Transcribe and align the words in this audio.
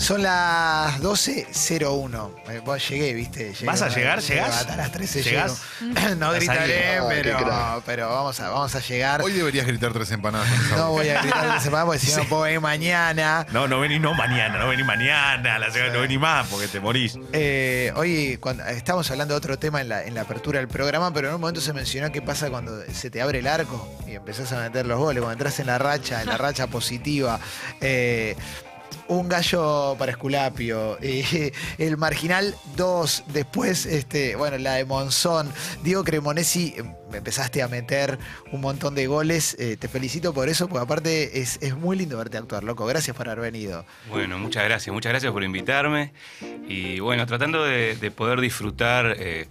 Son 0.00 0.22
las 0.22 0.98
12.01. 1.02 2.30
Eh, 2.48 2.62
Bueno, 2.64 2.82
llegué, 2.88 3.12
¿viste? 3.12 3.52
Llegué, 3.52 3.66
¿Vas 3.66 3.82
a 3.82 3.90
llegar? 3.90 4.20
¿Llegás? 4.22 4.56
Hasta 4.56 4.74
las 4.76 4.90
13 4.92 5.22
¿Llegás? 5.22 5.62
llego. 5.78 5.94
No 6.16 6.28
¿Vas 6.28 6.36
a 6.36 6.38
gritaré? 6.38 6.98
Ah, 6.98 7.04
pero, 7.06 7.82
pero 7.84 8.08
vamos, 8.08 8.40
a, 8.40 8.48
vamos 8.48 8.74
a 8.74 8.80
llegar. 8.80 9.20
Hoy 9.20 9.32
deberías 9.32 9.66
gritar 9.66 9.92
tres 9.92 10.10
empanadas. 10.10 10.48
No 10.74 10.92
voy 10.92 11.10
a 11.10 11.20
gritar 11.20 11.44
esta 11.44 11.60
semana 11.60 11.84
porque 11.84 11.98
si 12.00 12.16
no 12.16 12.24
puedo 12.30 12.42
venir 12.42 12.60
mañana. 12.60 13.46
No, 13.52 13.68
no 13.68 13.78
vení 13.78 13.98
no 13.98 14.14
mañana, 14.14 14.58
no 14.58 14.68
vení 14.68 14.82
mañana, 14.84 15.58
la 15.58 15.70
semana, 15.70 15.92
no 15.92 16.00
vení 16.00 16.16
más 16.16 16.46
porque 16.48 16.66
te 16.66 16.80
morís. 16.80 17.18
Eh, 17.34 17.92
hoy 17.94 18.38
cuando, 18.38 18.64
estábamos 18.64 19.10
hablando 19.10 19.34
de 19.34 19.38
otro 19.38 19.58
tema 19.58 19.82
en 19.82 19.90
la, 19.90 20.02
en 20.02 20.14
la 20.14 20.22
apertura 20.22 20.60
del 20.60 20.68
programa, 20.68 21.12
pero 21.12 21.28
en 21.28 21.34
un 21.34 21.42
momento 21.42 21.60
se 21.60 21.74
mencionó 21.74 22.10
qué 22.10 22.22
pasa 22.22 22.48
cuando 22.48 22.72
se 22.90 23.10
te 23.10 23.20
abre 23.20 23.40
el 23.40 23.46
arco 23.46 23.86
y 24.06 24.12
empezás 24.12 24.50
a 24.52 24.60
meter 24.60 24.86
los 24.86 24.98
goles, 24.98 25.20
cuando 25.20 25.34
entras 25.34 25.60
en 25.60 25.66
la 25.66 25.76
racha, 25.78 26.22
en 26.22 26.28
la 26.28 26.36
racha 26.38 26.68
positiva. 26.68 27.38
Eh, 27.82 28.34
un 29.10 29.28
gallo 29.28 29.96
para 29.98 30.12
Esculapio, 30.12 30.96
el 31.78 31.96
Marginal 31.96 32.54
2, 32.76 33.24
después, 33.32 33.84
este, 33.84 34.36
bueno, 34.36 34.56
la 34.58 34.74
de 34.74 34.84
Monzón, 34.84 35.50
Diego 35.82 36.04
Cremonesi, 36.04 36.74
eh, 36.76 36.84
me 37.10 37.18
empezaste 37.18 37.60
a 37.60 37.66
meter 37.66 38.18
un 38.52 38.60
montón 38.60 38.94
de 38.94 39.08
goles, 39.08 39.56
eh, 39.58 39.76
te 39.76 39.88
felicito 39.88 40.32
por 40.32 40.48
eso, 40.48 40.68
porque 40.68 40.84
aparte 40.84 41.40
es, 41.40 41.58
es 41.60 41.76
muy 41.76 41.96
lindo 41.96 42.16
verte 42.18 42.38
actuar, 42.38 42.62
loco, 42.62 42.86
gracias 42.86 43.16
por 43.16 43.28
haber 43.28 43.40
venido. 43.52 43.84
Bueno, 44.10 44.38
muchas 44.38 44.62
gracias, 44.64 44.94
muchas 44.94 45.10
gracias 45.10 45.32
por 45.32 45.42
invitarme. 45.42 46.12
Y 46.68 47.00
bueno, 47.00 47.26
tratando 47.26 47.64
de, 47.64 47.96
de 47.96 48.10
poder 48.12 48.40
disfrutar 48.40 49.16
eh, 49.18 49.48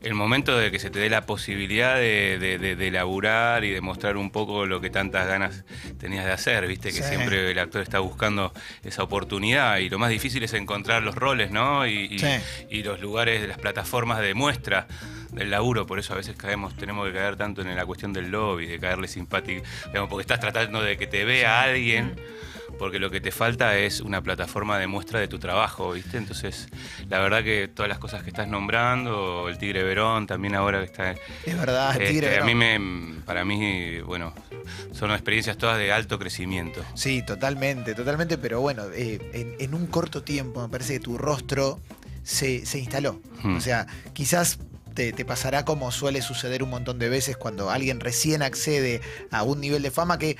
el 0.00 0.14
momento 0.14 0.56
de 0.56 0.70
que 0.70 0.78
se 0.78 0.88
te 0.88 0.98
dé 0.98 1.10
la 1.10 1.26
posibilidad 1.26 1.96
de, 1.96 2.38
de, 2.38 2.58
de- 2.58 2.74
de 2.76 2.90
laburar 2.90 3.64
y 3.64 3.70
de 3.70 3.80
mostrar 3.82 4.16
un 4.16 4.30
poco 4.30 4.64
lo 4.64 4.80
que 4.80 4.88
tantas 4.88 5.26
ganas 5.26 5.64
tenías 5.98 6.24
de 6.24 6.32
hacer, 6.32 6.66
viste, 6.66 6.88
que 6.88 7.02
Sí. 7.02 7.08
siempre 7.08 7.50
el 7.50 7.58
actor 7.58 7.82
está 7.82 7.98
buscando 7.98 8.52
esa 8.82 9.02
oportunidad 9.02 9.76
y 9.78 9.90
lo 9.90 9.98
más 9.98 10.08
difícil 10.10 10.42
es 10.42 10.54
encontrar 10.54 11.02
los 11.02 11.14
roles, 11.14 11.50
¿no? 11.50 11.86
Y, 11.86 12.06
y- 12.12 12.18
Sí. 12.18 12.28
y 12.70 12.82
los 12.82 13.00
lugares, 13.00 13.46
las 13.46 13.58
plataformas 13.58 14.20
de 14.20 14.32
muestra 14.32 14.86
del 15.32 15.50
laburo, 15.50 15.86
por 15.86 15.98
eso 15.98 16.14
a 16.14 16.16
veces 16.16 16.34
caemos, 16.34 16.74
tenemos 16.76 17.06
que 17.06 17.12
caer 17.12 17.36
tanto 17.36 17.60
en 17.62 17.76
la 17.76 17.84
cuestión 17.86 18.12
del 18.12 18.30
lobby, 18.30 18.66
de 18.66 18.78
caerle 18.80 19.06
simpático, 19.06 19.62
digamos, 19.88 20.08
porque 20.08 20.22
estás 20.22 20.40
tratando 20.40 20.82
de 20.82 20.96
que 20.96 21.06
te 21.06 21.24
vea 21.24 21.60
alguien 21.62 22.14
porque 22.80 22.98
lo 22.98 23.10
que 23.10 23.20
te 23.20 23.30
falta 23.30 23.76
es 23.76 24.00
una 24.00 24.22
plataforma 24.22 24.78
de 24.78 24.86
muestra 24.86 25.20
de 25.20 25.28
tu 25.28 25.38
trabajo, 25.38 25.92
¿viste? 25.92 26.16
Entonces, 26.16 26.66
la 27.10 27.20
verdad 27.20 27.44
que 27.44 27.68
todas 27.68 27.90
las 27.90 27.98
cosas 27.98 28.22
que 28.22 28.30
estás 28.30 28.48
nombrando, 28.48 29.50
el 29.50 29.58
Tigre 29.58 29.82
Verón 29.82 30.26
también 30.26 30.54
ahora 30.54 30.78
que 30.78 30.86
está... 30.86 31.10
Es 31.44 31.58
verdad, 31.58 31.92
este, 31.92 32.06
Tigre 32.06 32.28
a 32.28 32.30
Verón. 32.30 32.46
mí 32.46 32.54
me, 32.54 33.20
para 33.26 33.44
mí, 33.44 34.00
bueno, 34.00 34.32
son 34.92 35.10
experiencias 35.10 35.58
todas 35.58 35.76
de 35.76 35.92
alto 35.92 36.18
crecimiento. 36.18 36.82
Sí, 36.94 37.22
totalmente, 37.22 37.94
totalmente, 37.94 38.38
pero 38.38 38.62
bueno, 38.62 38.84
eh, 38.94 39.20
en, 39.34 39.56
en 39.58 39.74
un 39.74 39.86
corto 39.86 40.22
tiempo 40.22 40.62
me 40.62 40.70
parece 40.70 40.94
que 40.94 41.00
tu 41.00 41.18
rostro 41.18 41.80
se, 42.22 42.64
se 42.64 42.78
instaló. 42.78 43.20
Hmm. 43.42 43.56
O 43.56 43.60
sea, 43.60 43.86
quizás 44.14 44.58
te, 44.94 45.12
te 45.12 45.24
pasará 45.24 45.64
como 45.64 45.90
suele 45.92 46.22
suceder 46.22 46.62
un 46.62 46.70
montón 46.70 46.98
de 46.98 47.08
veces 47.08 47.36
cuando 47.36 47.70
alguien 47.70 48.00
recién 48.00 48.42
accede 48.42 49.00
a 49.30 49.42
un 49.42 49.60
nivel 49.60 49.82
de 49.82 49.90
fama 49.90 50.18
que 50.18 50.36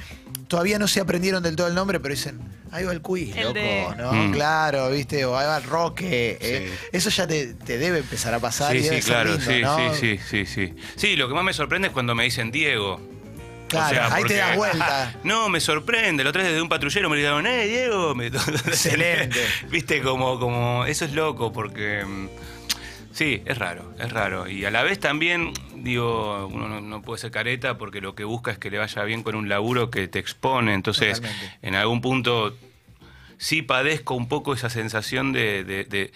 todavía 0.48 0.78
no 0.78 0.88
se 0.88 1.00
aprendieron 1.00 1.42
del 1.42 1.56
todo 1.56 1.66
el 1.68 1.74
nombre, 1.74 2.00
pero 2.00 2.14
dicen, 2.14 2.40
ahí 2.72 2.84
va 2.84 2.92
el 2.92 3.00
quiz, 3.00 3.36
El 3.36 3.44
loco, 3.44 3.54
de- 3.54 3.86
¿no? 3.98 4.12
Hmm. 4.12 4.32
Claro, 4.32 4.90
¿viste? 4.90 5.24
O 5.24 5.36
ahí 5.36 5.46
va 5.46 5.56
el 5.58 5.64
Roque. 5.64 6.38
eh. 6.40 6.68
Sí. 6.72 6.88
Eso 6.92 7.10
ya 7.10 7.26
te, 7.26 7.54
te 7.54 7.78
debe 7.78 7.98
empezar 7.98 8.34
a 8.34 8.40
pasar. 8.40 8.74
y 8.76 8.80
Sí, 8.80 8.84
sí, 8.84 8.88
debe 8.90 9.02
ser 9.02 9.12
claro, 9.12 9.30
lindo, 9.36 9.50
sí, 9.52 9.60
¿no? 9.62 9.94
sí, 9.94 10.18
sí, 10.18 10.46
sí, 10.46 10.46
sí. 10.46 10.74
Sí, 10.96 11.16
lo 11.16 11.28
que 11.28 11.34
más 11.34 11.44
me 11.44 11.52
sorprende 11.52 11.88
es 11.88 11.94
cuando 11.94 12.14
me 12.14 12.24
dicen 12.24 12.50
Diego. 12.50 13.00
Claro, 13.68 13.86
O 13.86 13.90
sea, 14.08 14.14
ahí 14.16 14.24
te 14.24 14.34
das 14.34 14.56
vuelta. 14.56 15.14
No, 15.22 15.48
me 15.48 15.60
sorprende. 15.60 16.24
La 16.24 16.30
otra 16.30 16.42
vez 16.42 16.50
desde 16.50 16.60
un 16.62 16.68
patrullero 16.68 17.08
me 17.08 17.14
gritaron, 17.16 17.46
¡eh, 17.46 17.66
Diego! 17.68 18.20
Excelente. 18.66 19.38
Viste, 19.70 20.02
como, 20.02 20.40
como. 20.40 20.84
Eso 20.86 21.04
es 21.04 21.12
loco 21.12 21.52
porque. 21.52 22.04
Sí, 23.12 23.42
es 23.44 23.58
raro, 23.58 23.92
es 23.98 24.10
raro. 24.12 24.48
Y 24.48 24.64
a 24.64 24.70
la 24.70 24.82
vez 24.82 25.00
también, 25.00 25.52
digo, 25.74 26.46
uno 26.46 26.68
no, 26.68 26.80
no 26.80 27.02
puede 27.02 27.20
ser 27.20 27.30
careta 27.30 27.76
porque 27.76 28.00
lo 28.00 28.14
que 28.14 28.24
busca 28.24 28.52
es 28.52 28.58
que 28.58 28.70
le 28.70 28.78
vaya 28.78 29.02
bien 29.04 29.22
con 29.22 29.34
un 29.34 29.48
laburo 29.48 29.90
que 29.90 30.06
te 30.08 30.18
expone. 30.20 30.74
Entonces, 30.74 31.20
Totalmente. 31.20 31.58
en 31.62 31.74
algún 31.74 32.00
punto 32.00 32.56
sí 33.38 33.62
padezco 33.62 34.14
un 34.14 34.28
poco 34.28 34.52
esa 34.54 34.70
sensación 34.70 35.32
de, 35.32 35.64
de- 35.64 35.84
de- 35.84 36.12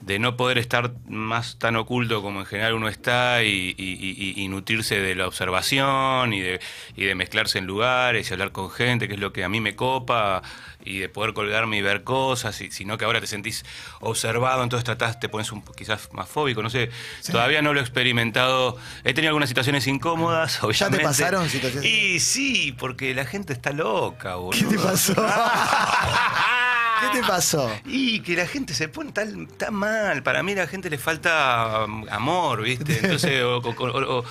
de 0.00 0.18
no 0.20 0.36
poder 0.36 0.58
estar 0.58 0.92
más 1.08 1.58
tan 1.58 1.76
oculto 1.76 2.22
como 2.22 2.40
en 2.40 2.46
general 2.46 2.74
uno 2.74 2.88
está 2.88 3.42
y, 3.42 3.74
y- 3.76 4.34
y- 4.38 4.42
y 4.42 4.48
nutrirse 4.48 4.98
de 5.00 5.14
la 5.16 5.26
observación 5.26 6.32
y 6.32 6.40
de, 6.40 6.60
y 6.96 7.04
de 7.04 7.14
mezclarse 7.14 7.58
en 7.58 7.66
lugares 7.66 8.30
y 8.30 8.32
hablar 8.32 8.52
con 8.52 8.70
gente, 8.70 9.08
que 9.08 9.14
es 9.14 9.20
lo 9.20 9.32
que 9.32 9.44
a 9.44 9.48
mí 9.48 9.60
me 9.60 9.74
copa, 9.76 10.42
y 10.88 10.98
de 10.98 11.08
poder 11.08 11.34
colgarme 11.34 11.76
y 11.78 11.82
ver 11.82 12.02
cosas, 12.04 12.60
y, 12.60 12.70
sino 12.70 12.96
que 12.98 13.04
ahora 13.04 13.20
te 13.20 13.26
sentís 13.26 13.64
observado, 14.00 14.62
entonces 14.62 14.84
tratás, 14.84 15.20
te 15.20 15.28
pones 15.28 15.52
un, 15.52 15.62
quizás 15.76 16.08
más 16.12 16.28
fóbico, 16.28 16.62
no 16.62 16.70
sé, 16.70 16.90
todavía 17.30 17.62
no 17.62 17.72
lo 17.74 17.80
he 17.80 17.82
experimentado, 17.82 18.76
he 19.04 19.14
tenido 19.14 19.30
algunas 19.30 19.48
situaciones 19.48 19.86
incómodas, 19.86 20.62
obviamente. 20.64 21.04
pasaron 21.04 21.48
situaciones? 21.48 21.88
Y 21.90 22.20
sí, 22.20 22.74
porque 22.78 23.14
la 23.14 23.24
gente 23.26 23.52
está 23.52 23.72
loca, 23.72 24.30
¿Qué 24.30 24.36
boludo. 24.36 24.68
te 24.70 24.78
pasó? 24.78 25.14
¿Qué 27.00 27.20
te 27.20 27.26
pasó? 27.26 27.70
Y 27.84 28.20
que 28.20 28.34
la 28.34 28.46
gente 28.46 28.74
se 28.74 28.88
pone 28.88 29.12
tan, 29.12 29.46
tan 29.46 29.72
mal. 29.74 30.22
Para 30.24 30.42
mí 30.42 30.52
a 30.52 30.56
la 30.56 30.66
gente 30.66 30.90
le 30.90 30.98
falta 30.98 31.84
um, 31.84 32.04
amor, 32.10 32.62
¿viste? 32.62 32.98
Entonces, 33.02 33.40
o- 33.42 33.58
o- 33.58 33.70
o- 33.70 34.18
o- 34.18 34.24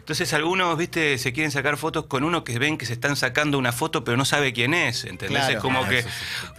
entonces 0.00 0.32
algunos, 0.32 0.76
¿viste? 0.76 1.16
Se 1.18 1.32
quieren 1.32 1.50
sacar 1.52 1.76
fotos 1.76 2.06
con 2.06 2.24
uno 2.24 2.42
que 2.42 2.58
ven 2.58 2.76
que 2.76 2.86
se 2.86 2.92
están 2.94 3.14
sacando 3.16 3.56
una 3.58 3.70
foto 3.72 4.02
pero 4.02 4.16
no 4.16 4.24
sabe 4.24 4.52
quién 4.52 4.74
es, 4.74 5.04
¿entendés? 5.04 5.38
Claro. 5.38 5.54
Es 5.54 5.60
como 5.60 5.84
Ah, 5.84 5.88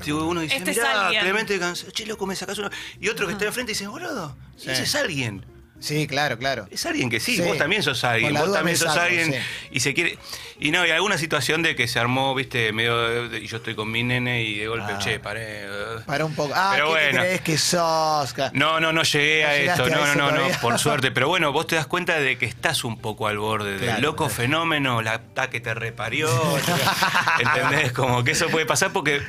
que 0.03 0.13
uno 0.13 0.39
dice, 0.41 0.55
Este 0.55 0.71
es 0.71 0.77
mirá, 0.77 1.05
alguien". 1.07 1.23
Clemente 1.23 1.59
Cancel, 1.59 1.91
che, 1.91 2.05
loco, 2.05 2.25
me 2.25 2.35
sacás 2.35 2.57
uno. 2.57 2.69
Y 2.99 3.09
otro 3.09 3.27
que 3.27 3.33
está 3.33 3.45
enfrente 3.45 3.73
dice, 3.73 3.87
boludo, 3.87 4.35
Sí. 4.57 4.69
ese 4.71 4.83
es 4.83 4.95
alguien. 4.95 5.45
Sí, 5.81 6.07
claro, 6.07 6.37
claro. 6.37 6.67
Es 6.71 6.85
alguien 6.85 7.09
que 7.09 7.19
sí, 7.19 7.35
Sí. 7.35 7.41
vos 7.41 7.57
también 7.57 7.83
sos 7.83 8.03
alguien, 8.03 8.33
vos 8.35 8.53
también 8.53 8.77
sos 8.77 8.95
alguien 8.95 9.33
sí. 9.33 9.39
y 9.71 9.79
se 9.81 9.93
quiere 9.93 10.17
y 10.59 10.69
no, 10.69 10.85
y 10.85 10.91
alguna 10.91 11.17
situación 11.17 11.63
de 11.63 11.75
que 11.75 11.87
se 11.87 11.97
armó, 11.99 12.35
viste, 12.35 12.71
medio 12.71 13.27
de- 13.29 13.39
y 13.39 13.47
yo 13.47 13.57
estoy 13.57 13.73
con 13.73 13.89
mi 13.91 14.03
nene 14.03 14.43
y 14.43 14.59
de 14.59 14.67
golpe, 14.67 14.93
Ah. 14.93 14.99
che, 14.99 15.19
paré. 15.19 15.63
eh. 15.63 15.67
Para 16.05 16.23
un 16.23 16.35
poco. 16.35 16.53
Ah, 16.55 16.71
Pero 16.75 16.85
¿qué 16.85 16.91
bueno. 16.91 17.19
crees 17.21 17.41
que 17.41 17.57
sos? 17.57 18.33
No, 18.53 18.79
no, 18.79 18.93
no 18.93 19.01
llegué 19.01 19.41
No 19.65 19.71
a 19.71 19.73
a 19.73 19.77
no, 19.89 20.15
no, 20.15 20.15
no, 20.15 20.31
no, 20.49 20.59
por 20.61 20.77
suerte. 20.79 21.09
Pero 21.11 21.27
bueno, 21.27 21.51
vos 21.51 21.65
te 21.65 21.75
das 21.75 21.87
cuenta 21.87 22.19
de 22.19 22.37
que 22.37 22.45
estás 22.45 22.83
un 22.83 22.99
poco 23.01 23.27
al 23.27 23.39
borde 23.39 23.79
del 23.79 24.01
loco 24.03 24.25
claro. 24.27 24.33
fenómeno, 24.35 25.01
la 25.01 25.19
ta 25.33 25.49
que 25.49 25.59
te 25.61 25.73
reparió. 25.73 26.29
¿Entendés? 27.39 27.91
Como 27.91 28.23
que 28.23 28.31
eso 28.31 28.47
puede 28.49 28.65
pasar 28.67 28.91
porque 28.93 29.21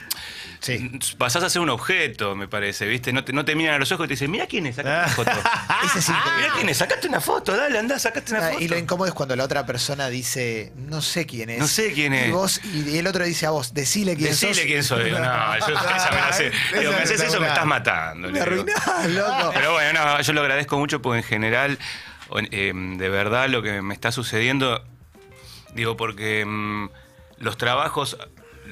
Sí. 0.63 0.91
pasás 1.19 1.43
a 1.43 1.51
ser 1.51 1.61
un 1.61 1.71
objeto, 1.71 2.37
me 2.37 2.47
parece, 2.47 2.87
¿viste? 2.87 3.13
No 3.13 3.25
te, 3.25 3.33
no 3.33 3.45
te 3.45 3.57
miran 3.57 3.75
a 3.75 3.79
los 3.81 3.91
ojos 3.91 4.05
y 4.05 4.09
te 4.09 4.15
dicen, 4.15 4.31
mira 4.31 4.47
quién 4.47 4.65
es, 4.67 4.77
sacaste 4.77 4.99
una 5.01 5.09
foto. 5.09 5.31
Ese 5.87 5.99
es 5.99 6.09
increíble. 6.09 6.37
Mira 6.41 6.53
quién 6.55 6.69
es, 6.69 6.77
sacaste 6.79 7.09
una 7.09 7.21
foto, 7.21 7.57
dale, 7.57 7.79
andá, 7.81 7.99
sacaste 7.99 8.33
una 8.33 8.47
Ah, 8.47 8.51
foto. 8.53 8.63
Y 8.63 8.69
lo 8.69 8.79
incómodo 8.79 9.09
es 9.09 9.15
cuando 9.15 9.35
la 9.35 9.43
otra 9.45 9.67
persona 9.67 10.09
dice, 10.09 10.73
no 10.77 11.03
sé 11.03 11.27
quién 11.27 11.51
es. 11.51 11.59
No 11.59 11.67
sé 11.67 11.93
quién 11.93 12.15
Y, 12.15 12.19
es. 12.19 12.31
vos, 12.31 12.61
y 12.65 12.97
el 12.97 13.07
otro 13.09 13.25
dice 13.25 13.47
a 13.47 13.51
vos, 13.51 13.75
decile 13.75 14.15
quién 14.17 14.31
Decile 14.31 14.55
sos. 14.55 14.65
quién 14.65 14.85
soy. 14.85 15.11
No, 15.11 15.59
yo 15.59 15.75
esa 15.75 16.11
me 16.13 16.21
la 16.21 16.33
sé. 16.33 16.53
Digo, 16.79 16.93
me 16.93 16.99
es 16.99 17.11
haces 17.11 17.21
eso, 17.23 17.41
me 17.41 17.49
estás 17.49 17.67
matando. 17.67 18.29
Me 18.31 18.41
arruinás, 18.41 19.07
loco. 19.09 19.51
Pero 19.55 19.73
bueno, 19.73 20.05
no, 20.05 20.21
yo 20.21 20.33
lo 20.33 20.41
agradezco 20.43 20.79
mucho 20.79 21.03
porque 21.03 21.19
en 21.19 21.25
general, 21.25 21.79
eh, 22.53 22.73
de 22.75 23.09
verdad, 23.09 23.49
lo 23.49 23.63
que 23.63 23.83
me 23.83 23.95
está 23.95 24.13
sucediendo, 24.13 24.85
digo, 25.75 25.97
porque 25.97 26.45
mm, 26.47 26.89
los 27.39 27.59
trabajos, 27.59 28.17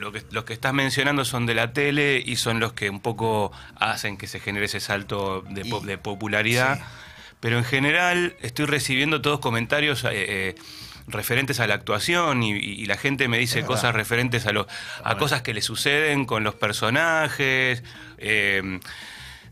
lo 0.01 0.11
que, 0.13 0.23
los 0.31 0.45
que 0.45 0.53
estás 0.53 0.73
mencionando 0.73 1.25
son 1.25 1.47
de 1.47 1.55
la 1.55 1.73
tele 1.73 2.23
y 2.25 2.37
son 2.37 2.59
los 2.59 2.73
que 2.73 2.91
un 2.91 3.01
poco 3.01 3.53
hacen 3.77 4.17
que 4.17 4.27
se 4.27 4.41
genere 4.41 4.67
ese 4.67 4.81
salto 4.81 5.43
de, 5.49 5.65
po- 5.65 5.81
Y- 5.83 5.87
de 5.87 5.99
popularidad. 5.99 6.79
sí. 6.79 6.83
Pero 7.41 7.57
en 7.57 7.65
general 7.65 8.37
estoy 8.43 8.67
recibiendo 8.67 9.23
todos 9.23 9.41
comentarios. 9.41 10.05
eh, 10.05 10.09
eh, 10.13 10.55
referentes 11.07 11.59
a 11.59 11.67
la 11.67 11.75
actuación 11.75 12.43
y, 12.45 12.85
la 12.87 12.97
gente 12.97 13.27
me 13.27 13.37
dice 13.39 13.65
cosas 13.65 13.95
referentes 13.95 14.47
a, 14.47 14.53
lo- 14.53 14.69
a 15.03 15.17
cosas 15.17 15.43
que 15.43 15.53
le 15.55 15.61
suceden 15.63 16.25
con 16.25 16.45
los 16.45 16.55
personajes, 16.55 17.83
eh, 18.19 18.79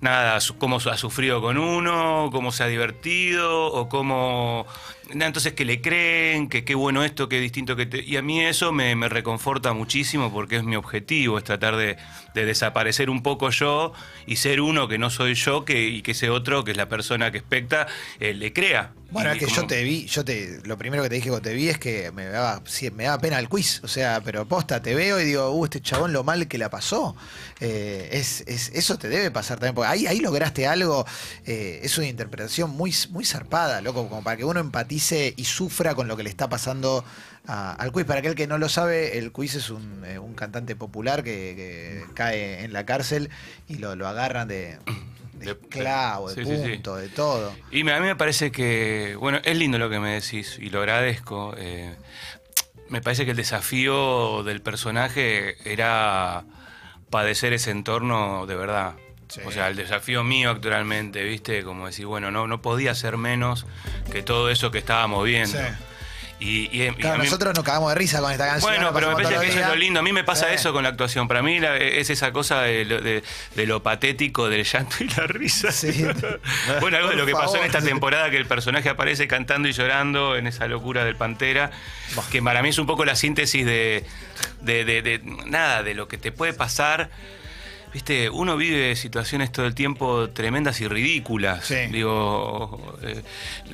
nada, 0.00 0.38
su- 0.40 0.56
cómo 0.58 0.76
ha 0.76 0.96
sufrido 0.96 1.40
con 1.40 1.58
uno, 1.58 2.28
cómo 2.30 2.52
se 2.52 2.62
ha 2.62 2.66
divertido, 2.68 3.72
o 3.72 3.88
cómo... 3.88 4.66
Entonces 5.10 5.54
que 5.54 5.64
le 5.64 5.80
creen, 5.80 6.48
que 6.48 6.64
qué 6.64 6.74
bueno 6.74 7.02
esto, 7.04 7.28
qué 7.28 7.40
distinto 7.40 7.76
que 7.76 7.86
te... 7.86 8.02
Y 8.04 8.16
a 8.16 8.22
mí 8.22 8.40
eso 8.44 8.72
me, 8.72 8.94
me 8.94 9.08
reconforta 9.08 9.72
muchísimo 9.72 10.32
porque 10.32 10.56
es 10.56 10.64
mi 10.64 10.76
objetivo, 10.76 11.38
es 11.38 11.44
tratar 11.44 11.76
de, 11.76 11.96
de 12.34 12.44
desaparecer 12.44 13.08
un 13.08 13.22
poco 13.22 13.50
yo 13.50 13.92
y 14.26 14.36
ser 14.36 14.60
uno 14.60 14.86
que 14.88 14.98
no 14.98 15.08
soy 15.10 15.34
yo 15.34 15.64
que, 15.64 15.88
y 15.88 16.02
que 16.02 16.10
ese 16.10 16.28
otro, 16.30 16.62
que 16.64 16.72
es 16.72 16.76
la 16.76 16.88
persona 16.88 17.30
que 17.32 17.38
expecta, 17.38 17.86
eh, 18.20 18.34
le 18.34 18.52
crea. 18.52 18.92
Bueno, 19.10 19.30
Y 19.30 19.32
es 19.32 19.38
que 19.38 19.44
como- 19.46 19.56
yo 19.62 19.66
te 19.66 19.82
vi, 19.84 20.04
yo 20.04 20.22
te, 20.22 20.60
lo 20.64 20.76
primero 20.76 21.02
que 21.02 21.08
te 21.08 21.14
dije 21.14 21.30
cuando 21.30 21.48
te 21.48 21.54
vi 21.54 21.70
es 21.70 21.78
que 21.78 22.12
me 22.12 22.26
daba, 22.26 22.60
sí, 22.66 22.90
me 22.90 23.04
daba 23.04 23.18
pena 23.18 23.38
el 23.38 23.48
quiz, 23.48 23.80
o 23.82 23.88
sea, 23.88 24.20
pero 24.22 24.46
posta, 24.46 24.82
te 24.82 24.94
veo 24.94 25.18
y 25.18 25.24
digo, 25.24 25.50
uh, 25.50 25.64
este 25.64 25.80
chabón 25.80 26.12
lo 26.12 26.24
mal 26.24 26.46
que 26.46 26.58
la 26.58 26.68
pasó. 26.68 27.16
Eh, 27.60 28.10
es, 28.12 28.42
es- 28.46 28.68
eso 28.74 28.98
te 28.98 29.08
debe 29.08 29.30
pasar 29.30 29.58
también, 29.58 29.74
porque 29.74 29.88
ahí, 29.88 30.06
ahí 30.06 30.20
lograste 30.20 30.66
algo, 30.66 31.06
eh, 31.46 31.80
es 31.82 31.96
una 31.96 32.06
interpretación 32.06 32.68
muy, 32.70 32.94
muy 33.08 33.24
zarpada, 33.24 33.80
loco, 33.80 34.06
como 34.10 34.22
para 34.22 34.36
que 34.36 34.44
uno 34.44 34.60
empatice 34.60 34.97
empatice 34.98 35.34
y 35.36 35.44
sufra 35.44 35.94
con 35.94 36.08
lo 36.08 36.16
que 36.16 36.22
le 36.22 36.30
está 36.30 36.48
pasando 36.48 37.04
a- 37.46 37.72
al 37.74 37.92
quiz. 37.92 38.04
Para 38.04 38.20
aquel 38.20 38.34
que 38.34 38.46
no 38.46 38.58
lo 38.58 38.68
sabe, 38.68 39.18
el 39.18 39.30
quiz 39.32 39.54
es 39.54 39.70
un, 39.70 40.04
eh, 40.04 40.18
un 40.18 40.34
cantante 40.34 40.74
popular 40.76 41.22
que, 41.22 41.54
que 41.56 42.14
cae 42.14 42.64
en 42.64 42.72
la 42.72 42.84
cárcel 42.84 43.30
y 43.68 43.76
lo, 43.78 43.94
lo 43.96 44.08
agarran 44.08 44.48
de, 44.48 44.78
de 45.34 45.46
De- 45.46 45.50
esclavo, 45.52 46.30
de 46.30 46.34
sí, 46.34 46.44
sí, 46.44 46.56
sí. 46.64 46.72
punto, 46.72 46.96
de 46.96 47.08
todo. 47.08 47.54
Y 47.70 47.84
me- 47.84 47.92
a 47.92 48.00
mí 48.00 48.06
me 48.06 48.16
parece 48.16 48.50
que, 48.50 49.16
bueno, 49.18 49.38
es 49.44 49.56
lindo 49.56 49.78
lo 49.78 49.88
que 49.88 50.00
me 50.00 50.14
decís 50.14 50.58
y 50.60 50.70
lo 50.70 50.80
agradezco. 50.80 51.54
eh, 51.56 51.94
me 52.88 53.02
parece 53.02 53.24
que 53.26 53.32
el 53.32 53.36
desafío 53.36 54.42
del 54.44 54.62
personaje 54.62 55.56
era 55.70 56.44
padecer 57.10 57.52
ese 57.52 57.70
entorno 57.70 58.46
de 58.46 58.56
verdad. 58.56 58.94
Sí. 59.28 59.40
O 59.44 59.52
sea, 59.52 59.68
el 59.68 59.76
desafío 59.76 60.24
mío 60.24 60.50
actualmente, 60.50 61.22
¿viste? 61.22 61.62
Como 61.62 61.86
decir, 61.86 62.06
bueno, 62.06 62.30
no, 62.30 62.46
no 62.46 62.62
podía 62.62 62.94
ser 62.94 63.16
menos 63.16 63.66
que 64.10 64.22
todo 64.22 64.50
eso 64.50 64.70
que 64.70 64.78
estábamos 64.78 65.24
viendo. 65.24 65.58
Sí. 65.58 65.64
Y, 66.40 66.84
y- 66.84 66.90
mí- 66.92 66.96
nosotros 67.18 67.52
nos 67.52 67.64
cagamos 67.64 67.88
de 67.90 67.96
risa 67.96 68.20
con 68.20 68.30
esta 68.30 68.46
canción. 68.46 68.70
bueno, 68.70 68.86
la 68.86 68.92
pero 68.92 69.08
me 69.08 69.14
parece 69.24 69.40
que 69.40 69.48
eso 69.48 69.58
es 69.58 69.66
lo 69.66 69.74
lindo. 69.74 69.98
A 69.98 70.04
mí 70.04 70.12
me 70.12 70.22
pasa 70.22 70.46
Sí. 70.48 70.54
eso 70.54 70.72
con 70.72 70.84
la 70.84 70.90
actuación. 70.90 71.26
Para 71.26 71.42
mí 71.42 71.58
la- 71.58 71.76
es 71.76 72.10
esa 72.10 72.30
cosa 72.32 72.62
de 72.62 72.84
lo, 72.84 73.00
de- 73.00 73.24
de 73.56 73.66
lo 73.66 73.82
patético, 73.82 74.48
del 74.48 74.62
llanto 74.64 74.96
y 75.00 75.08
la 75.08 75.26
risa. 75.26 75.72
Sí. 75.72 76.06
bueno, 76.80 76.96
algo 76.96 77.10
de 77.10 77.16
lo 77.16 77.26
que 77.26 77.32
pasó 77.32 77.56
en 77.56 77.64
esta 77.64 77.80
temporada, 77.82 78.30
que 78.30 78.36
el 78.36 78.46
personaje 78.46 78.88
aparece 78.88 79.26
cantando 79.26 79.66
y 79.68 79.72
llorando 79.72 80.36
en 80.36 80.46
esa 80.46 80.68
locura 80.68 81.04
del 81.04 81.16
Pantera, 81.16 81.72
que 82.30 82.40
para 82.40 82.62
mí 82.62 82.68
es 82.68 82.78
un 82.78 82.86
poco 82.86 83.04
la 83.04 83.16
síntesis 83.16 83.66
de, 83.66 84.06
de- 84.60 84.84
de- 84.84 85.02
de- 85.02 85.20
nada, 85.46 85.82
de 85.82 85.94
lo 85.94 86.06
que 86.06 86.18
te 86.18 86.30
puede 86.30 86.52
pasar. 86.52 87.10
Viste, 87.92 88.28
uno 88.28 88.56
vive 88.56 88.94
situaciones 88.96 89.50
todo 89.50 89.66
el 89.66 89.74
tiempo 89.74 90.28
tremendas 90.30 90.80
y 90.80 90.88
ridículas. 90.88 91.64
Sí. 91.66 91.86
Digo, 91.90 92.96
eh, 93.02 93.22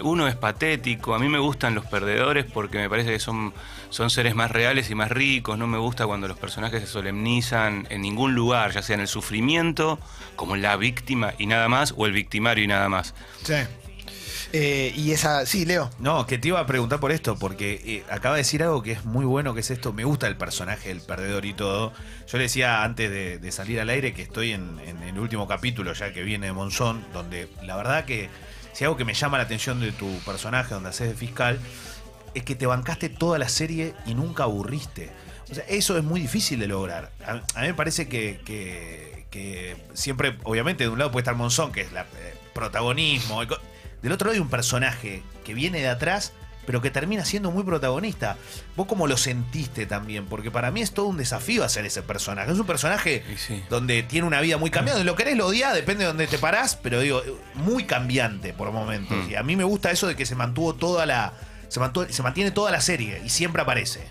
uno 0.00 0.28
es 0.28 0.36
patético. 0.36 1.14
A 1.14 1.18
mí 1.18 1.28
me 1.28 1.38
gustan 1.38 1.74
los 1.74 1.84
perdedores 1.86 2.44
porque 2.44 2.78
me 2.78 2.88
parece 2.88 3.10
que 3.10 3.18
son, 3.18 3.52
son 3.90 4.10
seres 4.10 4.34
más 4.34 4.50
reales 4.50 4.90
y 4.90 4.94
más 4.94 5.10
ricos. 5.10 5.58
No 5.58 5.66
me 5.66 5.78
gusta 5.78 6.06
cuando 6.06 6.28
los 6.28 6.38
personajes 6.38 6.80
se 6.80 6.86
solemnizan 6.86 7.86
en 7.90 8.02
ningún 8.02 8.34
lugar, 8.34 8.72
ya 8.72 8.82
sea 8.82 8.94
en 8.94 9.00
el 9.00 9.08
sufrimiento, 9.08 9.98
como 10.36 10.56
la 10.56 10.76
víctima 10.76 11.34
y 11.38 11.46
nada 11.46 11.68
más, 11.68 11.94
o 11.96 12.06
el 12.06 12.12
victimario 12.12 12.64
y 12.64 12.68
nada 12.68 12.88
más. 12.88 13.14
Sí. 13.42 13.54
Eh, 14.56 14.92
y 14.94 15.10
esa, 15.10 15.46
sí, 15.46 15.64
Leo. 15.64 15.90
No, 15.98 16.28
que 16.28 16.38
te 16.38 16.46
iba 16.46 16.60
a 16.60 16.66
preguntar 16.66 17.00
por 17.00 17.10
esto, 17.10 17.36
porque 17.36 17.82
eh, 17.84 18.04
acaba 18.08 18.36
de 18.36 18.42
decir 18.42 18.62
algo 18.62 18.84
que 18.84 18.92
es 18.92 19.04
muy 19.04 19.24
bueno, 19.24 19.52
que 19.52 19.58
es 19.58 19.70
esto. 19.72 19.92
Me 19.92 20.04
gusta 20.04 20.28
el 20.28 20.36
personaje, 20.36 20.92
el 20.92 21.00
perdedor 21.00 21.44
y 21.44 21.54
todo. 21.54 21.92
Yo 22.28 22.38
le 22.38 22.44
decía 22.44 22.84
antes 22.84 23.10
de, 23.10 23.50
salir 23.50 23.80
al 23.80 23.88
aire 23.88 24.14
que 24.14 24.22
estoy 24.22 24.52
en, 24.52 24.78
el 24.78 25.18
último 25.18 25.48
capítulo, 25.48 25.92
ya 25.92 26.12
que 26.12 26.22
viene 26.22 26.46
de 26.46 26.52
Monzón, 26.52 27.04
donde 27.12 27.48
la 27.64 27.74
verdad 27.74 28.04
que 28.04 28.28
si 28.72 28.84
algo 28.84 28.96
que 28.96 29.04
me 29.04 29.14
llama 29.14 29.38
la 29.38 29.44
atención 29.44 29.80
de 29.80 29.90
tu 29.90 30.08
personaje, 30.20 30.72
donde 30.72 30.90
haces 30.90 31.08
de 31.08 31.14
fiscal, 31.16 31.58
es 32.34 32.44
que 32.44 32.54
te 32.54 32.66
bancaste 32.66 33.08
toda 33.08 33.40
la 33.40 33.48
serie 33.48 33.92
y 34.06 34.14
nunca 34.14 34.44
aburriste. 34.44 35.10
O 35.50 35.54
sea, 35.56 35.64
eso 35.66 35.98
es 35.98 36.04
muy 36.04 36.20
difícil 36.20 36.60
de 36.60 36.68
lograr. 36.68 37.10
A, 37.26 37.60
mí 37.60 37.66
me 37.66 37.74
parece 37.74 38.06
que, 38.06 38.40
que- 38.44 39.24
siempre, 39.94 40.38
obviamente, 40.44 40.84
de 40.84 40.90
un 40.90 40.98
lado 41.00 41.10
puede 41.10 41.22
estar 41.22 41.34
Monzón, 41.34 41.72
que 41.72 41.80
es 41.80 41.90
la 41.90 42.02
eh, 42.02 42.34
protagonismo. 42.54 43.42
y 43.42 43.48
Del 44.04 44.12
otro 44.12 44.26
lado 44.26 44.34
hay 44.34 44.40
un 44.40 44.48
personaje 44.50 45.22
que 45.44 45.52
viene 45.54 45.80
de 45.80 45.88
atrás, 45.88 46.32
pero 46.66 46.80
que 46.80 46.90
termina 46.90 47.24
siendo 47.24 47.50
muy 47.50 47.62
protagonista. 47.64 48.36
¿Vos 48.76 48.86
cómo 48.86 49.06
lo 49.06 49.16
sentiste 49.16 49.84
también? 49.86 50.26
Porque 50.26 50.50
para 50.50 50.70
mí 50.70 50.80
es 50.82 50.92
todo 50.92 51.06
un 51.06 51.16
desafío 51.16 51.64
hacer 51.64 51.84
ese 51.84 52.02
personaje. 52.02 52.52
Es 52.52 52.58
un 52.58 52.66
personaje 52.66 53.24
sí. 53.36 53.62
donde 53.68 54.02
tiene 54.02 54.26
una 54.26 54.40
vida 54.40 54.56
muy 54.56 54.70
cambiada. 54.70 55.02
Lo 55.04 55.14
querés, 55.16 55.36
lo 55.36 55.46
odiás, 55.48 55.74
depende 55.74 56.04
de 56.04 56.08
dónde 56.08 56.26
te 56.26 56.38
parás, 56.38 56.76
pero 56.76 57.00
digo, 57.00 57.22
muy 57.54 57.84
cambiante 57.84 58.52
por 58.54 58.70
momentos. 58.72 59.26
Mm. 59.26 59.30
Y 59.30 59.34
a 59.34 59.42
mí 59.42 59.56
me 59.56 59.64
gusta 59.64 59.90
eso 59.90 60.06
de 60.06 60.16
que 60.16 60.24
se 60.26 60.34
mantuvo 60.36 60.74
toda 60.74 61.04
la. 61.06 61.32
Se, 61.68 61.80
mantuvo- 61.80 62.08
se 62.08 62.22
mantiene 62.22 62.50
toda 62.50 62.70
la 62.70 62.80
serie 62.80 63.20
y 63.24 63.28
siempre 63.30 63.60
aparece. 63.62 64.06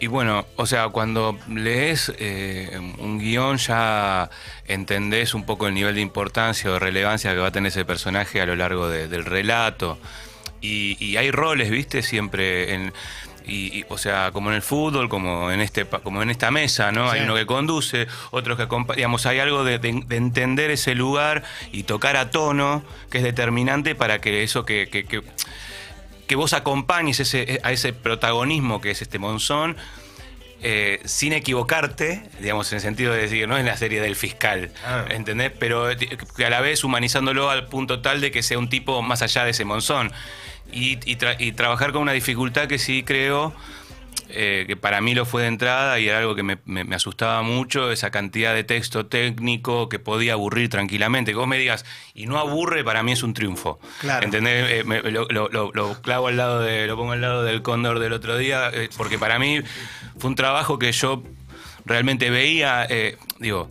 Y 0.00 0.06
bueno, 0.06 0.46
o 0.56 0.64
sea, 0.66 0.88
cuando 0.90 1.36
lees 1.48 2.12
eh, 2.18 2.78
un 2.98 3.18
guion 3.18 3.56
ya 3.56 4.30
entendés 4.66 5.34
un 5.34 5.44
poco 5.44 5.66
el 5.66 5.74
nivel 5.74 5.94
de 5.96 6.00
importancia 6.00 6.70
o 6.70 6.74
de 6.74 6.78
relevancia 6.78 7.32
que 7.32 7.38
va 7.38 7.48
a 7.48 7.52
tener 7.52 7.68
ese 7.70 7.84
personaje 7.84 8.40
a 8.40 8.46
lo 8.46 8.54
largo 8.54 8.88
de- 8.88 9.08
del 9.08 9.24
relato. 9.24 9.98
Y, 10.60 10.96
y 11.04 11.16
hay 11.16 11.30
roles, 11.30 11.70
viste, 11.70 12.02
siempre 12.02 12.74
en... 12.74 12.92
Y, 13.46 13.78
y, 13.78 13.84
o 13.88 13.96
sea, 13.96 14.30
como 14.32 14.50
en 14.50 14.56
el 14.56 14.62
fútbol, 14.62 15.08
como 15.08 15.50
en 15.50 15.60
este, 15.62 15.86
como 15.86 16.22
en 16.22 16.28
esta 16.28 16.50
mesa, 16.50 16.92
¿no? 16.92 17.08
Hay 17.10 17.22
uno 17.22 17.34
que 17.34 17.46
conduce, 17.46 18.06
otros 18.30 18.58
que 18.58 18.64
acompañan. 18.64 18.96
Digamos, 18.98 19.24
hay 19.24 19.38
algo 19.40 19.64
de, 19.64 19.78
de- 19.78 20.02
de 20.06 20.16
entender 20.16 20.70
ese 20.70 20.94
lugar 20.94 21.42
y 21.72 21.84
tocar 21.84 22.16
a 22.18 22.30
tono 22.30 22.84
que 23.10 23.18
es 23.18 23.24
determinante 23.24 23.94
para 23.94 24.20
que 24.20 24.42
eso 24.42 24.66
que, 24.66 24.88
que- 24.92 25.04
que- 25.06 25.22
que 26.28 26.36
vos 26.36 26.52
acompañes 26.52 27.18
ese, 27.18 27.60
a 27.64 27.72
ese 27.72 27.92
protagonismo 27.92 28.80
que 28.80 28.92
es 28.92 29.02
este 29.02 29.18
Monzón, 29.18 29.76
eh, 30.60 31.00
sin 31.04 31.32
equivocarte, 31.32 32.22
digamos, 32.40 32.70
en 32.72 32.76
el 32.76 32.82
sentido 32.82 33.12
de 33.12 33.22
decir, 33.22 33.46
no 33.48 33.56
es 33.56 33.64
la 33.64 33.76
serie 33.76 34.00
del 34.00 34.16
fiscal, 34.16 34.70
Ah. 34.84 35.04
¿entendés? 35.08 35.52
Pero 35.58 35.90
eh, 35.90 35.96
a 36.44 36.50
la 36.50 36.60
vez 36.60 36.82
humanizándolo 36.84 37.48
al 37.50 37.66
punto 37.68 38.00
tal 38.00 38.20
de 38.20 38.30
que 38.30 38.42
sea 38.42 38.58
un 38.58 38.68
tipo 38.68 39.00
más 39.02 39.22
allá 39.22 39.44
de 39.44 39.50
ese 39.52 39.64
Monzón. 39.64 40.12
Y, 40.70 40.98
y 41.10 41.16
tra- 41.16 41.36
y 41.38 41.52
trabajar 41.52 41.92
con 41.92 42.02
una 42.02 42.12
dificultad 42.12 42.66
que 42.68 42.78
sí 42.78 43.02
creo 43.02 43.54
eh, 44.30 44.64
que 44.66 44.76
para 44.76 45.00
mí 45.00 45.14
lo 45.14 45.24
fue 45.24 45.42
de 45.42 45.48
entrada 45.48 45.98
y 45.98 46.08
era 46.08 46.18
algo 46.18 46.34
que 46.34 46.42
me, 46.42 46.58
me- 46.64 46.84
me 46.84 46.96
asustaba 46.96 47.42
mucho, 47.42 47.90
esa 47.92 48.10
cantidad 48.10 48.54
de 48.54 48.64
texto 48.64 49.06
técnico 49.06 49.88
que 49.88 49.98
podía 49.98 50.34
aburrir 50.34 50.68
tranquilamente. 50.68 51.32
Que 51.32 51.36
vos 51.38 51.48
me 51.48 51.58
digas, 51.58 51.84
y 52.14 52.26
no 52.26 52.38
aburre, 52.38 52.84
para 52.84 53.02
mí 53.02 53.12
es 53.12 53.22
un 53.22 53.34
triunfo. 53.34 53.78
Claro. 54.00 54.24
¿Entendés? 54.24 54.66
Eh, 54.70 54.84
me- 54.84 55.02
lo, 55.02 55.26
lo- 55.28 55.48
lo- 55.48 55.70
lo 55.72 56.02
clavo 56.02 56.28
al 56.28 56.36
lado 56.36 56.60
de, 56.60 56.86
lo 56.86 56.96
pongo 56.96 57.12
al 57.12 57.20
lado 57.20 57.42
del 57.42 57.62
cóndor 57.62 57.98
del 57.98 58.12
otro 58.12 58.36
día, 58.36 58.70
eh, 58.72 58.88
porque 58.96 59.18
para 59.18 59.38
mí 59.38 59.60
fue 60.18 60.30
un 60.30 60.36
trabajo 60.36 60.78
que 60.78 60.92
yo 60.92 61.22
realmente 61.84 62.28
veía, 62.30 62.86
digo, 63.38 63.70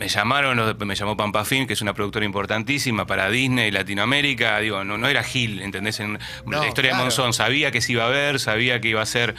me 0.00 0.08
llamaron, 0.08 0.76
me 0.86 0.94
llamó 0.96 1.14
Pampafin, 1.16 1.66
que 1.66 1.74
es 1.74 1.82
una 1.82 1.92
productora 1.94 2.24
importantísima 2.24 3.06
para 3.06 3.28
Disney 3.30 3.68
y 3.68 3.70
Latinoamérica. 3.70 4.58
Digo, 4.58 4.82
no, 4.82 4.96
no 4.98 5.06
era 5.06 5.22
Gil, 5.22 5.60
¿entendés? 5.60 6.00
En 6.00 6.18
No, 6.46 6.60
la 6.62 6.66
historia 6.68 6.90
claro. 6.92 7.04
de 7.04 7.04
Monzón, 7.04 7.32
sabía 7.34 7.70
que 7.70 7.82
se 7.82 7.92
iba 7.92 8.06
a 8.06 8.08
ver, 8.08 8.40
sabía 8.40 8.80
que 8.80 8.88
iba 8.88 9.02
a 9.02 9.06
ser 9.06 9.34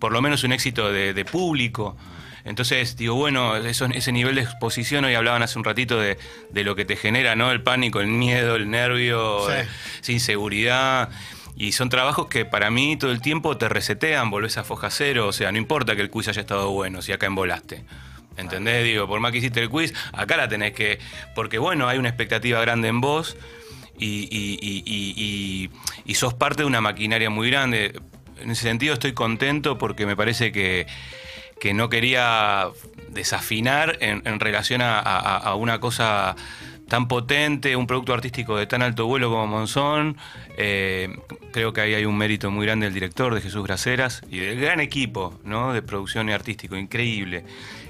por 0.00 0.10
lo 0.12 0.20
menos 0.20 0.42
un 0.44 0.52
éxito 0.52 0.92
de, 0.92 1.14
de 1.14 1.24
público. 1.24 1.96
Entonces, 2.44 2.96
digo, 2.96 3.14
bueno, 3.14 3.56
eso, 3.56 3.84
ese 3.86 4.10
nivel 4.12 4.34
de 4.34 4.40
exposición, 4.42 5.04
hoy 5.04 5.14
hablaban 5.14 5.42
hace 5.42 5.58
un 5.58 5.64
ratito 5.64 6.00
de, 6.00 6.18
de 6.50 6.64
lo 6.64 6.74
que 6.74 6.84
te 6.84 6.96
genera, 6.96 7.36
¿no? 7.36 7.52
El 7.52 7.62
pánico, 7.62 8.00
el 8.00 8.08
miedo, 8.08 8.56
el 8.56 8.68
nervio, 8.68 9.46
Sí. 9.46 9.52
eh, 9.58 9.68
esa 10.02 10.12
inseguridad. 10.12 11.10
Y 11.56 11.72
son 11.72 11.88
trabajos 11.90 12.26
que 12.28 12.44
para 12.46 12.70
mí 12.70 12.96
todo 12.96 13.12
el 13.12 13.20
tiempo 13.20 13.56
te 13.58 13.68
resetean, 13.68 14.30
volvés 14.30 14.56
a 14.56 14.64
foja 14.64 14.90
cero. 14.90 15.28
O 15.28 15.32
sea, 15.32 15.52
no 15.52 15.58
importa 15.58 15.94
que 15.94 16.02
el 16.02 16.10
quiz 16.10 16.26
haya 16.28 16.40
estado 16.40 16.70
bueno, 16.70 17.02
si 17.02 17.12
acá 17.12 17.26
embolaste. 17.26 17.84
¿Entendés? 18.36 18.84
Digo, 18.84 19.06
por 19.06 19.20
más 19.20 19.32
que 19.32 19.38
hiciste 19.38 19.60
el 19.60 19.68
quiz, 19.68 19.92
acá 20.12 20.36
la 20.36 20.48
tenés 20.48 20.72
que. 20.72 20.98
Porque 21.34 21.58
bueno, 21.58 21.88
hay 21.88 21.98
una 21.98 22.08
expectativa 22.08 22.60
grande 22.60 22.88
en 22.88 23.00
vos 23.00 23.36
y, 23.98 24.28
y- 24.30 24.58
y- 24.86 25.70
y- 26.06 26.14
sos 26.14 26.34
parte 26.34 26.62
de 26.62 26.66
una 26.66 26.80
maquinaria 26.80 27.28
muy 27.30 27.50
grande. 27.50 28.00
En 28.40 28.50
ese 28.50 28.62
sentido 28.62 28.94
estoy 28.94 29.12
contento 29.12 29.76
porque 29.78 30.06
me 30.06 30.16
parece 30.16 30.52
que, 30.52 30.86
que 31.60 31.74
no 31.74 31.88
quería 31.90 32.68
desafinar 33.10 33.98
en, 34.00 34.22
en 34.24 34.40
relación 34.40 34.80
a, 34.80 34.98
a- 35.00 35.54
una 35.56 35.78
cosa 35.80 36.34
tan 36.88 37.06
potente, 37.06 37.76
un 37.76 37.86
producto 37.86 38.12
artístico 38.14 38.56
de 38.56 38.66
tan 38.66 38.82
alto 38.82 39.06
vuelo 39.06 39.28
como 39.30 39.46
Monzón. 39.46 40.16
Eh, 40.56 41.14
creo 41.52 41.72
que 41.72 41.80
ahí 41.82 41.94
hay 41.94 42.04
un 42.04 42.16
mérito 42.16 42.50
muy 42.50 42.66
grande 42.66 42.86
del 42.86 42.94
director, 42.94 43.34
de 43.34 43.40
Jesús 43.40 43.62
Braceras, 43.62 44.22
y 44.30 44.38
del 44.38 44.58
gran 44.60 44.80
equipo 44.80 45.38
¿no? 45.44 45.72
de 45.72 45.82
producción 45.82 46.28
y 46.28 46.32
artístico, 46.32 46.76
increíble. 46.76 47.44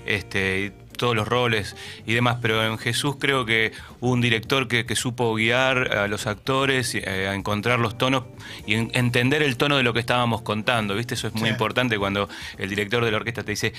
Este, 0.06 0.72
todos 0.96 1.16
los 1.16 1.26
roles 1.26 1.76
y 2.04 2.12
demás, 2.12 2.38
pero 2.42 2.62
en 2.62 2.76
Jesús 2.76 3.16
creo 3.18 3.46
que 3.46 3.72
hubo 4.00 4.10
un 4.12 4.20
director 4.20 4.68
que, 4.68 4.84
que 4.84 4.94
supo 4.96 5.34
guiar 5.34 5.96
a 5.96 6.08
los 6.08 6.26
actores, 6.26 6.94
eh, 6.94 7.26
a 7.26 7.34
encontrar 7.34 7.78
los 7.78 7.96
tonos 7.96 8.24
y 8.66 8.74
en- 8.74 8.90
entender 8.92 9.42
el 9.42 9.56
tono 9.56 9.78
de 9.78 9.82
lo 9.82 9.94
que 9.94 10.00
estábamos 10.00 10.42
contando, 10.42 10.94
¿viste? 10.94 11.14
Eso 11.14 11.28
es 11.28 11.32
muy 11.34 11.44
Sí. 11.44 11.48
importante 11.48 11.96
cuando 11.98 12.28
el 12.58 12.68
director 12.68 13.02
de 13.02 13.10
la 13.12 13.16
orquesta 13.16 13.42
te 13.42 13.52
dice, 13.52 13.72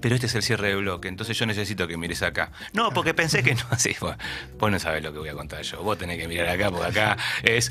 pero 0.00 0.16
este 0.16 0.26
es 0.26 0.34
el 0.34 0.42
cierre 0.42 0.66
de 0.70 0.74
bloque, 0.74 1.06
entonces 1.06 1.38
yo 1.38 1.46
necesito 1.46 1.86
que 1.86 1.96
mires 1.96 2.22
acá. 2.22 2.50
No, 2.72 2.90
porque 2.90 3.14
pensé 3.14 3.44
que 3.44 3.54
no, 3.54 3.62
así, 3.70 3.94
bueno, 4.00 4.16
vos 4.58 4.70
no 4.72 4.78
sabés 4.80 5.00
lo 5.04 5.12
que 5.12 5.20
voy 5.20 5.28
a 5.28 5.34
contar 5.34 5.62
yo, 5.62 5.80
vos 5.80 5.96
tenés 5.96 6.18
que 6.18 6.26
mirar 6.26 6.48
acá, 6.48 6.72
porque 6.72 6.86
acá 6.88 7.16
es... 7.44 7.70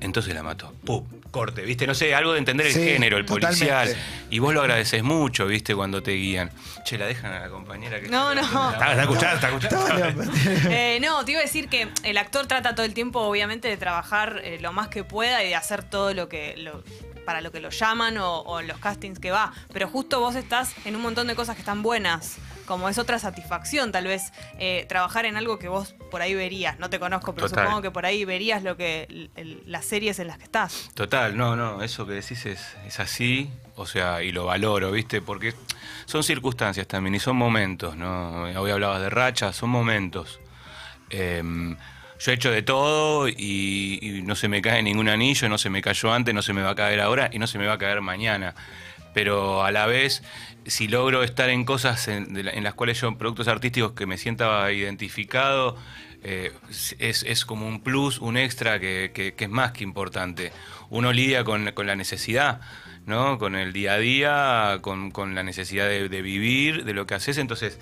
Entonces 0.00 0.32
la 0.34 0.42
mató. 0.44 0.72
¡Pum! 0.84 1.04
Corte, 1.30 1.62
¿viste? 1.62 1.86
No 1.86 1.94
sé, 1.94 2.14
algo 2.14 2.32
de 2.32 2.38
entender 2.40 2.66
el 2.66 2.72
Sí, 2.74 2.82
género, 2.82 3.16
el 3.16 3.24
policial. 3.24 3.86
totalmente. 3.88 4.26
Y 4.30 4.38
vos 4.40 4.52
lo 4.52 4.60
agradeces 4.62 5.02
mucho, 5.04 5.46
¿viste? 5.46 5.74
Cuando 5.74 6.02
te 6.02 6.12
guían. 6.12 6.50
Che, 6.84 6.98
la 6.98 7.06
dejan 7.06 7.32
a 7.32 7.40
la 7.40 7.48
compañera 7.48 8.00
que 8.00 8.08
No, 8.08 8.32
está- 8.32 8.42
no. 8.52 8.70
¿Está, 8.72 8.90
está 8.90 9.02
escuchando? 9.02 9.34
¿Está 9.36 9.48
escuchando? 9.48 10.32
Eh, 10.70 10.98
no, 11.00 11.24
te 11.24 11.32
iba 11.32 11.40
a 11.40 11.44
decir 11.44 11.68
que 11.68 11.88
el 12.02 12.18
actor 12.18 12.46
trata 12.46 12.74
todo 12.74 12.84
el 12.84 12.94
tiempo, 12.94 13.20
obviamente, 13.20 13.68
de 13.68 13.76
trabajar 13.76 14.40
eh, 14.42 14.58
lo 14.60 14.72
más 14.72 14.88
que 14.88 15.04
pueda 15.04 15.44
y 15.44 15.48
de 15.48 15.54
hacer 15.54 15.82
todo 15.84 16.14
lo 16.14 16.28
que 16.28 16.56
lo- 16.56 16.82
para 17.24 17.42
lo 17.42 17.52
que 17.52 17.60
lo 17.60 17.68
llaman 17.70 18.18
o, 18.18 18.38
o 18.40 18.58
en 18.60 18.66
los 18.66 18.78
castings 18.78 19.18
que 19.20 19.30
va. 19.30 19.52
Pero 19.72 19.86
justo 19.88 20.18
vos 20.20 20.34
estás 20.34 20.72
en 20.84 20.96
un 20.96 21.02
montón 21.02 21.26
de 21.28 21.36
cosas 21.36 21.54
que 21.54 21.60
están 21.60 21.82
buenas. 21.82 22.38
Como 22.70 22.88
es 22.88 22.98
otra 22.98 23.18
satisfacción, 23.18 23.90
tal 23.90 24.04
vez 24.04 24.32
eh, 24.60 24.86
trabajar 24.88 25.24
en 25.26 25.36
algo 25.36 25.58
que 25.58 25.66
vos 25.66 25.96
por 26.08 26.22
ahí 26.22 26.34
verías. 26.36 26.78
No 26.78 26.88
te 26.88 27.00
conozco, 27.00 27.34
pero 27.34 27.48
Total. 27.48 27.64
supongo 27.64 27.82
que 27.82 27.90
por 27.90 28.06
ahí 28.06 28.24
verías 28.24 28.62
lo 28.62 28.76
que 28.76 29.08
el- 29.10 29.28
el- 29.34 29.62
las 29.66 29.84
series 29.86 30.20
en 30.20 30.28
las 30.28 30.38
que 30.38 30.44
estás. 30.44 30.88
Total, 30.94 31.36
no, 31.36 31.56
no, 31.56 31.82
eso 31.82 32.06
que 32.06 32.12
decís 32.12 32.46
es, 32.46 32.76
es 32.86 33.00
así, 33.00 33.50
o 33.74 33.86
sea, 33.86 34.22
y 34.22 34.30
lo 34.30 34.44
valoro, 34.46 34.92
¿viste? 34.92 35.20
Porque 35.20 35.52
son 36.06 36.22
circunstancias 36.22 36.86
también 36.86 37.16
y 37.16 37.18
son 37.18 37.34
momentos, 37.36 37.96
¿no? 37.96 38.44
Hoy 38.44 38.70
hablabas 38.70 39.00
de 39.00 39.10
racha, 39.10 39.52
son 39.52 39.70
momentos. 39.70 40.38
Em, 41.10 41.76
yo 42.20 42.30
he 42.30 42.34
hecho 42.36 42.52
de 42.52 42.62
todo 42.62 43.26
y, 43.26 43.98
y 44.00 44.22
no 44.22 44.36
se 44.36 44.46
me 44.46 44.62
cae 44.62 44.80
ningún 44.84 45.08
anillo, 45.08 45.48
no 45.48 45.58
se 45.58 45.70
me 45.70 45.82
cayó 45.82 46.12
antes, 46.12 46.32
no 46.32 46.42
se 46.42 46.52
me 46.52 46.62
va 46.62 46.70
a 46.70 46.74
caer 46.76 47.00
ahora 47.00 47.30
y 47.32 47.40
no 47.40 47.48
se 47.48 47.58
me 47.58 47.66
va 47.66 47.72
a 47.72 47.78
caer 47.78 48.00
mañana. 48.00 48.54
Pero 49.12 49.64
a 49.64 49.72
la 49.72 49.86
vez, 49.86 50.22
si 50.66 50.88
logro 50.88 51.22
estar 51.22 51.48
en 51.50 51.64
cosas 51.64 52.08
en, 52.08 52.32
de 52.34 52.42
la- 52.44 52.50
en 52.52 52.64
las 52.64 52.74
cuales 52.74 53.00
yo, 53.00 53.16
productos 53.16 53.48
artísticos 53.48 53.92
que 53.92 54.06
me 54.06 54.18
sienta 54.18 54.70
identificado, 54.72 55.76
eh, 56.22 56.52
es, 56.98 57.22
es 57.22 57.44
como 57.44 57.66
un 57.66 57.82
plus, 57.82 58.18
un 58.18 58.36
extra 58.36 58.78
que, 58.78 59.10
que- 59.14 59.34
que 59.34 59.44
es 59.44 59.50
más 59.50 59.72
que 59.72 59.84
importante. 59.84 60.52
Uno 60.90 61.12
lidia 61.12 61.44
con, 61.44 61.72
con 61.72 61.86
la 61.86 61.96
necesidad, 61.96 62.60
¿no? 63.06 63.38
Con 63.38 63.54
el 63.54 63.72
día 63.72 63.94
a 63.94 63.98
día, 63.98 64.78
con, 64.82 65.10
con 65.10 65.34
la 65.34 65.42
necesidad 65.42 65.88
de, 65.88 66.08
de 66.08 66.22
vivir, 66.22 66.84
de 66.84 66.92
lo 66.92 67.06
que 67.06 67.14
haces. 67.14 67.38
Entonces, 67.38 67.78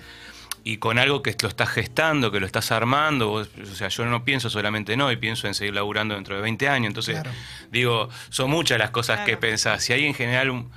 y 0.63 0.77
con 0.77 0.99
algo 0.99 1.21
que 1.23 1.35
lo 1.41 1.49
estás 1.49 1.69
gestando, 1.69 2.31
que 2.31 2.39
lo 2.39 2.45
estás 2.45 2.71
armando. 2.71 3.27
vos- 3.29 3.49
o 3.61 3.75
sea, 3.75 3.89
yo 3.89 4.05
no 4.05 4.23
pienso 4.23 4.49
solamente 4.49 4.93
en 4.93 5.01
hoy, 5.01 5.17
pienso 5.17 5.47
en 5.47 5.53
seguir 5.53 5.73
laburando 5.73 6.15
dentro 6.15 6.35
de 6.35 6.41
20 6.41 6.69
años. 6.69 6.87
Entonces, 6.87 7.15
Claro. 7.15 7.31
digo, 7.71 8.09
son 8.29 8.49
muchas 8.49 8.77
las 8.79 8.91
cosas 8.91 9.21
que 9.25 9.35
pensás. 9.37 9.83
Si 9.83 9.91
hay 9.93 10.05
en 10.05 10.13
general 10.13 10.49
un- 10.49 10.71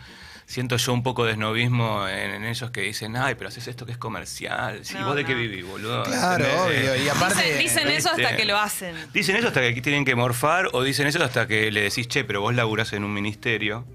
Siento 0.53 0.77
yo 0.77 0.93
un 0.93 1.03
poco 1.03 1.25
de 1.25 1.33
snobismo 1.33 2.07
en, 2.07 2.31
en 2.33 2.45
ellos 2.45 2.71
que 2.71 2.83
dicen, 2.83 3.17
ay, 3.17 3.37
pero 3.37 3.49
haces 3.49 3.67
esto 3.69 3.87
que 3.87 3.93
es 3.93 3.97
comercial. 3.97 4.85
Si 4.85 4.93
No, 4.93 5.07
vos 5.07 5.17
de 5.17 5.25
qué 5.25 5.33
vivís, 5.35 5.65
boludo. 5.65 6.03
Claro, 6.03 6.45
¿Entendés? 6.45 6.91
obvio. 6.91 7.05
Y 7.05 7.09
aparte. 7.09 7.43
Dicen, 7.43 7.59
dicen 7.59 7.89
eso 7.89 8.11
hasta 8.11 8.37
que 8.37 8.45
lo 8.45 8.59
hacen. 8.59 8.95
Dicen 9.15 9.37
eso 9.37 9.49
hasta 9.49 9.63
que 9.73 9.81
tienen 9.81 10.05
que 10.05 10.15
morfar 10.15 10.69
o 10.75 10.83
dicen 10.83 11.07
eso 11.07 11.25
hasta 11.25 11.47
que 11.47 11.71
le 11.71 11.81
decís, 11.81 12.07
che, 12.07 12.25
pero 12.25 12.43
vos 12.43 12.55
laburás 12.55 12.93
en 12.93 13.03
un 13.03 13.15
ministerio 13.15 13.87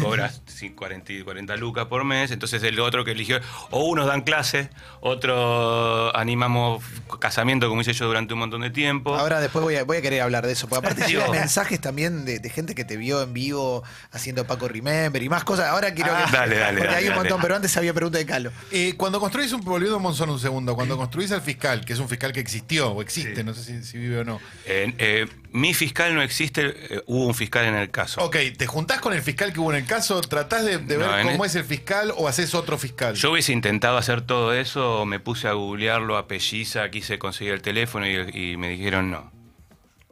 cobras 0.00 0.42
sí, 0.46 0.70
40, 0.70 1.12
y 1.12 1.22
40 1.22 1.56
lucas 1.56 1.86
por 1.86 2.04
mes, 2.04 2.30
entonces 2.30 2.62
el 2.62 2.78
otro 2.80 3.04
que 3.04 3.12
eligió, 3.12 3.40
o 3.70 3.84
unos 3.84 4.06
dan 4.06 4.22
clase, 4.22 4.70
otro 5.00 6.14
animamos 6.16 6.82
casamiento 7.20 7.68
como 7.68 7.80
hice 7.80 7.92
yo 7.92 8.06
durante 8.06 8.34
un 8.34 8.40
montón 8.40 8.60
de 8.62 8.70
tiempo. 8.70 9.14
Ahora 9.14 9.40
después 9.40 9.62
voy 9.62 9.76
a, 9.76 9.84
voy 9.84 9.98
a 9.98 10.02
querer 10.02 10.22
hablar 10.22 10.46
de 10.46 10.52
eso, 10.52 10.68
porque 10.68 10.86
aparte 10.86 11.06
llegan 11.10 11.30
mensajes 11.30 11.80
también 11.80 12.24
de, 12.24 12.38
de 12.38 12.50
gente 12.50 12.74
que 12.74 12.84
te 12.84 12.96
vio 12.96 13.22
en 13.22 13.32
vivo 13.32 13.82
haciendo 14.12 14.46
Paco 14.46 14.68
Remember 14.68 15.22
y 15.22 15.28
más 15.28 15.44
cosas. 15.44 15.68
Ahora 15.68 15.94
quiero 15.94 16.12
Ah, 16.14 16.24
que... 16.30 16.36
dale, 16.36 16.56
dale, 16.56 16.78
Porque 16.78 16.86
dale, 16.86 16.96
hay 16.98 17.04
un 17.04 17.10
dale. 17.10 17.20
montón, 17.20 17.40
pero 17.40 17.56
antes 17.56 17.76
había 17.76 17.92
pregunta 17.94 18.18
de 18.18 18.26
Calo. 18.26 18.50
Eh, 18.70 18.94
cuando 18.96 19.20
construís 19.20 19.52
un, 19.52 19.60
volviendo 19.62 19.96
a 19.96 20.00
Monzón 20.00 20.30
un 20.30 20.38
segundo, 20.40 20.74
cuando 20.74 20.96
construís 20.96 21.32
al 21.32 21.42
fiscal, 21.42 21.84
que 21.84 21.92
es 21.94 21.98
un 21.98 22.08
fiscal 22.08 22.32
que 22.32 22.40
existió 22.40 22.90
o 22.90 23.02
existe, 23.02 23.42
no 23.44 23.54
sé 23.54 23.62
si, 23.64 23.82
si 23.84 23.98
vive 23.98 24.18
o 24.20 24.24
no. 24.24 24.40
Eh, 24.66 24.94
eh, 24.98 25.26
mi 25.54 25.72
fiscal 25.72 26.14
no 26.16 26.20
existe, 26.22 26.74
eh, 26.96 27.02
hubo 27.06 27.26
un 27.26 27.34
fiscal 27.34 27.64
en 27.64 27.76
el 27.76 27.90
caso. 27.90 28.20
Ok, 28.24 28.36
¿te 28.58 28.66
juntás 28.66 29.00
con 29.00 29.12
el 29.12 29.22
fiscal 29.22 29.52
que 29.52 29.60
hubo 29.60 29.70
en 29.72 29.78
el 29.82 29.86
caso? 29.86 30.20
¿Tratás 30.20 30.64
de, 30.64 30.78
de 30.78 30.98
No, 30.98 31.08
ver 31.08 31.20
en 31.20 31.26
cómo 31.28 31.44
el- 31.44 31.48
es 31.50 31.54
el 31.54 31.64
fiscal 31.64 32.12
o 32.16 32.26
haces 32.26 32.54
otro 32.56 32.76
fiscal? 32.76 33.14
Yo 33.14 33.30
hubiese 33.30 33.52
intentado 33.52 33.96
hacer 33.96 34.20
todo 34.22 34.52
eso, 34.52 35.06
me 35.06 35.20
puse 35.20 35.46
a 35.46 35.52
googlearlo 35.52 36.16
a 36.16 36.26
Pelliza, 36.26 36.90
quise 36.90 37.20
conseguir 37.20 37.52
el 37.54 37.62
teléfono 37.62 38.04
y, 38.06 38.16
y 38.52 38.56
me 38.56 38.68
dijeron 38.68 39.10
no. 39.12 39.32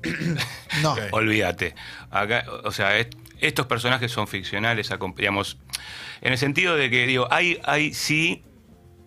No. 0.82 0.92
Ok. 0.92 1.00
Olvídate. 1.12 1.74
Acá, 2.10 2.44
o 2.64 2.70
sea, 2.72 2.96
est- 2.98 3.14
estos 3.40 3.66
personajes 3.66 4.10
son 4.12 4.28
ficcionales, 4.28 4.90
acom- 4.92 5.14
digamos, 5.16 5.58
en 6.20 6.32
el 6.32 6.38
sentido 6.38 6.76
de 6.76 6.88
que, 6.88 7.06
digo, 7.06 7.26
hay, 7.32 7.58
hay 7.64 7.92
sí 7.94 8.44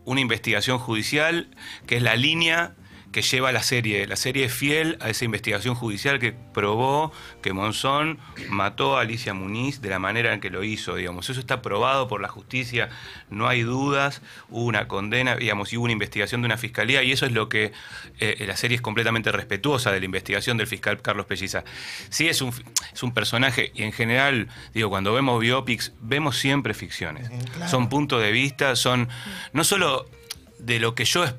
una 0.04 0.20
investigación 0.22 0.78
judicial 0.80 1.50
que 1.88 1.96
es 1.98 2.02
la 2.04 2.16
línea 2.16 2.76
que 3.16 3.22
lleva 3.22 3.54
la 3.54 3.64
serie. 3.64 4.06
La 4.08 4.18
serie 4.18 4.44
es 4.44 4.54
fiel 4.54 4.98
a 5.00 5.10
esa 5.10 5.24
investigación 5.24 5.74
judicial 5.74 6.20
que 6.20 6.34
probó 6.34 7.14
que 7.42 7.54
Monzón 7.54 8.20
mató 8.50 8.98
a 8.98 9.02
Alicia 9.02 9.34
Muniz 9.34 9.80
de 9.80 9.88
la 9.90 10.00
manera 10.00 10.34
en 10.34 10.42
que 10.42 10.50
lo 10.50 10.66
hizo, 10.66 10.96
digamos. 10.96 11.30
Eso 11.30 11.40
está 11.40 11.62
probado 11.62 12.10
por 12.10 12.20
la 12.20 12.28
justicia, 12.28 12.90
no 13.30 13.48
hay 13.48 13.62
dudas, 13.62 14.22
hubo 14.50 14.66
una 14.66 14.90
condena, 14.90 15.38
digamos, 15.38 15.72
y 15.72 15.78
hubo 15.78 15.86
una 15.86 15.94
investigación 15.94 16.42
de 16.42 16.48
una 16.48 16.58
fiscalía 16.58 17.04
y 17.04 17.14
eso 17.14 17.26
es 17.26 17.32
lo 17.32 17.48
que 17.48 17.72
eh, 18.20 18.44
la 18.46 18.58
serie 18.58 18.76
es 18.76 18.82
completamente 18.82 19.32
respetuosa 19.32 19.94
de 19.94 20.00
la 20.02 20.06
investigación 20.06 20.58
del 20.58 20.68
fiscal 20.68 21.02
Carlos 21.02 21.26
Pelliza. 21.26 21.64
Sí 22.10 22.28
es 22.28 22.42
un, 22.42 22.52
es 22.94 23.02
un 23.02 23.14
personaje 23.14 23.72
y 23.74 23.84
en 23.84 23.94
general, 23.94 24.50
digo, 24.74 24.90
cuando 24.90 25.14
vemos 25.14 25.40
biopics, 25.40 25.94
vemos 26.02 26.38
siempre 26.38 26.74
ficciones. 26.74 27.30
claro. 27.54 27.72
Son 27.72 27.88
puntos 27.88 28.22
de 28.22 28.34
vista, 28.34 28.76
son 28.76 29.08
no 29.54 29.64
solo 29.64 30.10
de 30.60 30.80
lo 30.80 30.96
que 30.96 31.06
yo 31.06 31.24
es- 31.24 31.34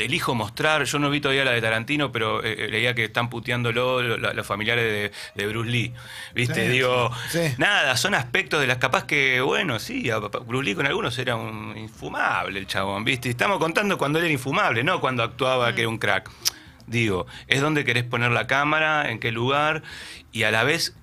elijo 0.00 0.34
mostrar, 0.34 0.84
yo 0.84 0.98
no 0.98 1.10
vi 1.10 1.20
todavía 1.20 1.44
la 1.44 1.52
de 1.52 1.60
Tarantino, 1.60 2.10
pero 2.12 2.42
eh, 2.44 2.54
eh, 2.58 2.68
leía 2.68 2.94
que 2.94 3.04
están 3.04 3.28
puteándolo 3.30 4.02
lo- 4.02 4.16
lo- 4.16 4.32
los 4.32 4.46
familiares 4.46 4.84
de, 4.84 5.12
de 5.34 5.46
Bruce 5.48 5.70
Lee. 5.70 5.94
¿Viste? 6.34 6.66
Sí, 6.66 6.72
Digo, 6.72 7.10
sí. 7.30 7.40
nada, 7.58 7.96
son 7.96 8.14
aspectos 8.14 8.60
de 8.60 8.66
las 8.66 8.78
capaz 8.78 9.04
que, 9.04 9.40
bueno, 9.40 9.78
sí, 9.78 10.10
a- 10.10 10.18
Bruce 10.18 10.64
Lee 10.64 10.74
con 10.74 10.86
algunos 10.86 11.18
era 11.18 11.36
un 11.36 11.76
infumable 11.76 12.58
el 12.58 12.66
chabón, 12.66 13.04
¿viste? 13.04 13.28
Estamos 13.30 13.58
contando 13.58 13.98
cuando 13.98 14.18
él 14.18 14.24
era 14.26 14.32
infumable, 14.32 14.82
no 14.84 15.00
cuando 15.00 15.22
actuaba 15.22 15.74
que 15.74 15.82
era 15.82 15.88
un 15.88 15.98
crack. 15.98 16.30
Digo, 16.86 17.26
es 17.48 17.60
donde 17.60 17.84
querés 17.84 18.04
poner 18.04 18.30
la 18.30 18.46
cámara, 18.46 19.10
en 19.10 19.18
qué 19.18 19.30
lugar 19.30 19.82
y 20.32 20.44
a 20.44 20.50
la 20.50 20.64
vez 20.64 20.94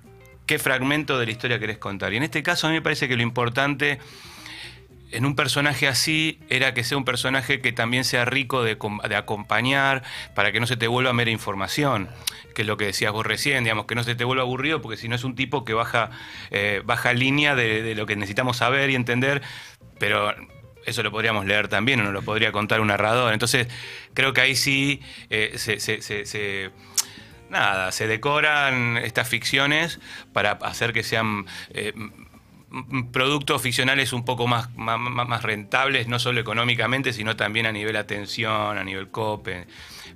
qué 0.48 0.58
fragmento 0.60 1.20
de 1.20 1.26
la 1.28 1.32
historia 1.32 1.60
querés 1.60 1.78
contar. 1.78 2.14
Y 2.14 2.18
en 2.18 2.24
este 2.24 2.42
caso 2.44 2.66
a 2.68 2.70
mí 2.72 2.76
me 2.76 2.82
parece 2.82 3.08
que 3.08 3.16
lo 3.16 3.22
importante 3.24 4.00
en 5.12 5.26
un 5.26 5.36
personaje 5.36 5.88
así 5.88 6.40
era 6.50 6.74
que 6.74 6.84
sea 6.84 6.98
un 6.98 7.06
personaje 7.06 7.62
que 7.62 7.72
también 7.72 8.04
sea 8.04 8.26
rico 8.26 8.64
de, 8.64 8.78
com- 8.78 9.00
de 9.02 9.16
acompañar 9.16 10.04
para 10.34 10.52
que 10.52 10.60
no 10.60 10.68
se 10.68 10.78
te 10.78 10.88
vuelva 10.88 11.14
mera 11.14 11.32
información, 11.32 12.10
que 12.54 12.64
es 12.64 12.68
lo 12.68 12.78
que 12.78 12.86
decías 12.86 13.12
vos 13.12 13.26
recién, 13.26 13.64
digamos, 13.64 13.86
que 13.86 13.96
no 13.96 14.04
se 14.04 14.16
te 14.16 14.24
vuelva 14.24 14.44
aburrido, 14.44 14.82
porque 14.82 14.98
si 14.98 15.08
no 15.08 15.16
es 15.16 15.24
un 15.24 15.36
tipo 15.36 15.64
que 15.64 15.74
baja, 15.74 16.10
eh, 16.52 16.82
baja 16.86 17.14
línea 17.14 17.56
de, 17.56 17.96
lo 17.96 18.06
que 18.06 18.16
necesitamos 18.16 18.58
saber 18.58 18.90
y 18.90 18.96
entender, 18.96 19.42
pero 20.00 20.34
eso 20.86 21.02
lo 21.04 21.12
podríamos 21.12 21.46
leer 21.46 21.68
también 21.68 22.00
o 22.02 22.04
nos 22.04 22.14
lo 22.14 22.22
podría 22.22 22.52
contar 22.52 22.82
un 22.82 22.88
narrador. 22.88 23.34
Entonces, 23.34 23.68
creo 24.14 24.34
que 24.34 24.42
ahí 24.42 24.56
sí 24.56 25.02
eh, 25.30 25.54
se- 25.58 26.72
nada, 27.50 27.92
se 27.92 28.08
decoran 28.08 28.98
estas 28.98 29.30
ficciones 29.30 30.00
para 30.34 30.52
hacer 30.52 30.94
que 30.94 31.04
sean 31.04 31.46
eh, 31.70 31.94
productos 33.12 33.62
ficcionales 33.62 34.14
un 34.14 34.26
poco 34.26 34.48
más, 34.48 34.70
más, 34.76 35.44
rentables, 35.44 36.08
no 36.08 36.20
solo 36.20 36.42
económicamente, 36.42 37.14
sino 37.14 37.36
también 37.36 37.66
a 37.66 37.72
nivel 37.72 37.96
atención, 37.96 38.78
a 38.78 38.84
nivel 38.84 39.10
cope. 39.10 39.68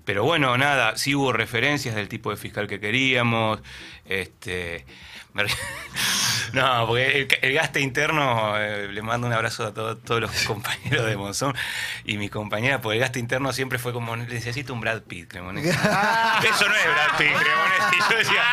Pero 0.05 0.23
bueno, 0.23 0.57
nada, 0.57 0.97
sí 0.97 1.15
hubo 1.15 1.31
referencias 1.31 1.95
del 1.95 2.09
tipo 2.09 2.31
de 2.31 2.37
fiscal 2.37 2.67
que 2.67 2.79
queríamos. 2.79 3.59
Este, 4.05 4.85
no, 6.53 6.87
porque 6.87 7.21
el, 7.21 7.27
el 7.41 7.53
gaste 7.53 7.81
interno, 7.81 8.57
eh, 8.57 8.87
le 8.87 9.01
mando 9.01 9.27
un 9.27 9.33
abrazo 9.33 9.67
a 9.67 9.73
todos, 9.73 10.03
todos 10.03 10.21
los 10.21 10.31
compañeros 10.43 11.05
de 11.05 11.15
Monzón 11.17 11.55
y 12.03 12.17
mis 12.17 12.31
compañeras, 12.31 12.79
porque 12.81 12.95
el 12.95 13.01
gaste 13.01 13.19
interno 13.19 13.53
siempre 13.53 13.77
fue 13.79 13.93
como, 13.93 14.15
necesito 14.15 14.73
un 14.73 14.81
Brad 14.81 15.03
Pitt, 15.03 15.29
Cremonesi. 15.29 15.69
Eso 15.69 16.67
no 16.67 16.75
es 16.75 16.85
Brad 16.85 17.17
Pitt, 17.17 17.37
Cremonesi. 17.37 18.11
Yo, 18.11 18.17
decía, 18.17 18.43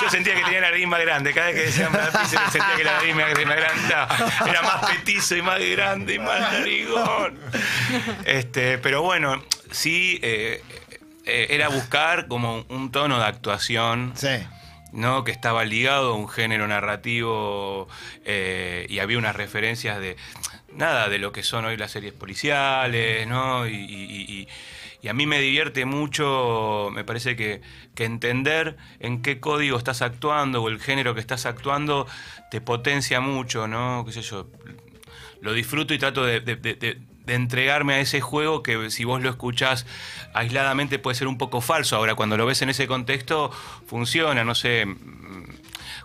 yo 0.00 0.10
sentía 0.10 0.34
que 0.34 0.42
tenía 0.42 0.60
la 0.60 0.70
nariz 0.70 0.86
más 0.86 1.00
grande. 1.00 1.32
Cada 1.32 1.48
vez 1.48 1.56
que 1.56 1.62
decían 1.66 1.92
Brad 1.92 2.12
Pitt, 2.12 2.28
sentía 2.28 2.76
que 2.76 2.84
la 2.84 2.92
nariz 2.92 3.14
más, 3.14 3.46
más 3.46 3.56
grande. 3.56 3.94
No, 4.40 4.46
era 4.46 4.62
más 4.62 4.90
petizo 4.90 5.36
y 5.36 5.42
más 5.42 5.60
grande 5.60 6.14
y 6.14 6.18
más 6.18 6.40
narigón. 6.40 7.38
Este, 8.24 8.78
pero 8.78 9.02
bueno, 9.02 9.42
sí, 9.70 10.18
eh, 10.22 10.62
eh, 11.24 11.46
era 11.50 11.68
buscar 11.68 12.28
como 12.28 12.64
un 12.68 12.90
tono 12.90 13.18
de 13.18 13.24
actuación. 13.26 14.12
Sí. 14.16 14.28
¿no? 14.92 15.22
que 15.22 15.30
estaba 15.32 15.64
ligado 15.66 16.12
a 16.12 16.14
un 16.14 16.28
género 16.28 16.66
narrativo 16.66 17.88
eh, 18.24 18.86
y 18.88 19.00
había 19.00 19.18
unas 19.18 19.36
referencias 19.36 20.00
de 20.00 20.16
nada 20.72 21.08
de 21.08 21.18
lo 21.18 21.32
que 21.32 21.42
son 21.42 21.64
hoy 21.64 21.76
las 21.76 21.92
series 21.92 22.12
policiales, 22.12 23.26
¿no? 23.26 23.66
Y, 23.68 24.48
a 25.08 25.12
mí 25.14 25.26
me 25.26 25.40
divierte 25.40 25.84
mucho, 25.86 26.90
me 26.92 27.04
parece 27.04 27.34
que, 27.36 27.62
entender 27.96 28.76
en 29.00 29.22
qué 29.22 29.40
código 29.40 29.76
estás 29.78 30.02
actuando 30.02 30.62
o 30.62 30.68
el 30.68 30.80
género 30.80 31.14
que 31.14 31.20
estás 31.20 31.46
actuando 31.46 32.06
te 32.50 32.60
potencia 32.60 33.20
mucho, 33.20 33.66
¿no? 33.66 34.04
¿Qué 34.06 34.12
sé 34.12 34.22
yo? 34.22 34.48
Lo 35.40 35.52
disfruto 35.52 35.94
y 35.94 35.98
trato 35.98 36.24
de- 36.24 36.40
de 37.28 37.34
entregarme 37.34 37.94
a 37.94 38.00
ese 38.00 38.20
juego 38.20 38.62
que 38.62 38.90
si 38.90 39.04
vos 39.04 39.22
lo 39.22 39.28
escuchás 39.28 39.86
aisladamente 40.34 40.98
puede 40.98 41.14
ser 41.14 41.28
un 41.28 41.38
poco 41.38 41.60
falso. 41.60 41.94
Ahora, 41.94 42.14
cuando 42.14 42.36
lo 42.36 42.46
ves 42.46 42.62
en 42.62 42.70
ese 42.70 42.86
contexto, 42.88 43.50
funciona, 43.86 44.44
no 44.44 44.54
sé. 44.54 44.86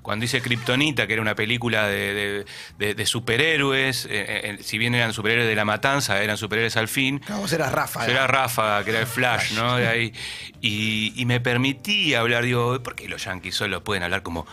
Mm, 0.03 0.05
Cuando 0.05 0.25
hice 0.25 0.41
Kryptonita, 0.41 1.07
que 1.07 1.13
era 1.13 1.21
una 1.21 1.35
película 1.35 1.87
de, 1.87 2.13
de- 2.13 2.45
de- 2.77 2.93
de 2.95 3.05
superhéroes, 3.05 4.05
eh, 4.05 4.09
eh, 4.11 4.57
si 4.61 4.77
bien 4.77 4.93
eran 4.95 5.13
superhéroes 5.13 5.47
de 5.47 5.55
la 5.55 5.65
matanza, 5.65 6.21
eran 6.21 6.37
superhéroes 6.37 6.77
al 6.77 6.87
fin. 6.87 7.21
No, 7.29 7.39
vos 7.39 7.51
eras 7.53 7.71
Rafa. 7.71 8.05
Yo 8.05 8.11
era 8.11 8.27
Ráfaga, 8.27 8.83
que 8.83 8.91
era 8.91 8.99
el 8.99 9.07
Flash, 9.07 9.53
¿no? 9.53 9.77
De 9.77 9.87
ahí. 9.87 10.13
Y, 10.61 11.13
y 11.15 11.25
me 11.25 11.39
permití 11.39 12.13
hablar, 12.15 12.43
digo, 12.43 12.81
¿por 12.83 12.95
qué 12.95 13.07
los 13.09 13.23
yankees 13.25 13.55
solo 13.55 13.83
pueden 13.83 14.03
hablar 14.03 14.23
como... 14.23 14.45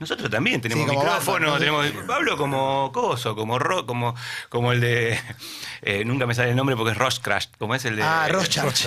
Nosotros 0.00 0.28
también 0.30 0.60
tenemos 0.60 0.84
Sí, 0.84 0.88
como 0.88 1.00
micrófono, 1.04 1.52
Batman, 1.52 1.72
¿no? 1.72 1.80
tenemos. 1.82 2.10
Hablo 2.16 2.36
como 2.36 2.90
coso, 2.90 3.36
como 3.36 3.58
ro, 3.58 3.86
como, 3.86 4.14
como 4.48 4.72
el 4.72 4.80
de. 4.80 5.20
eh, 5.82 6.04
nunca 6.04 6.26
me 6.26 6.34
sale 6.34 6.50
el 6.50 6.56
nombre 6.56 6.74
porque 6.74 6.92
es 6.92 6.98
Ross 6.98 7.20
Crash. 7.20 7.46
como 7.58 7.74
es 7.74 7.84
el 7.84 7.96
de. 7.96 8.02
Ah, 8.02 8.26
Rorschach. 8.28 8.86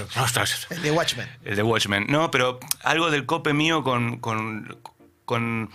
El 0.72 0.82
de 0.82 0.92
Watchmen. 0.92 1.30
El 1.46 1.56
de 1.56 1.64
Watchmen. 1.64 2.08
No, 2.10 2.32
pero 2.32 2.60
algo 2.84 3.12
del 3.12 3.26
cope 3.28 3.54
mío 3.54 3.84
con, 3.84 4.18
con, 4.18 4.78
con 5.26 5.70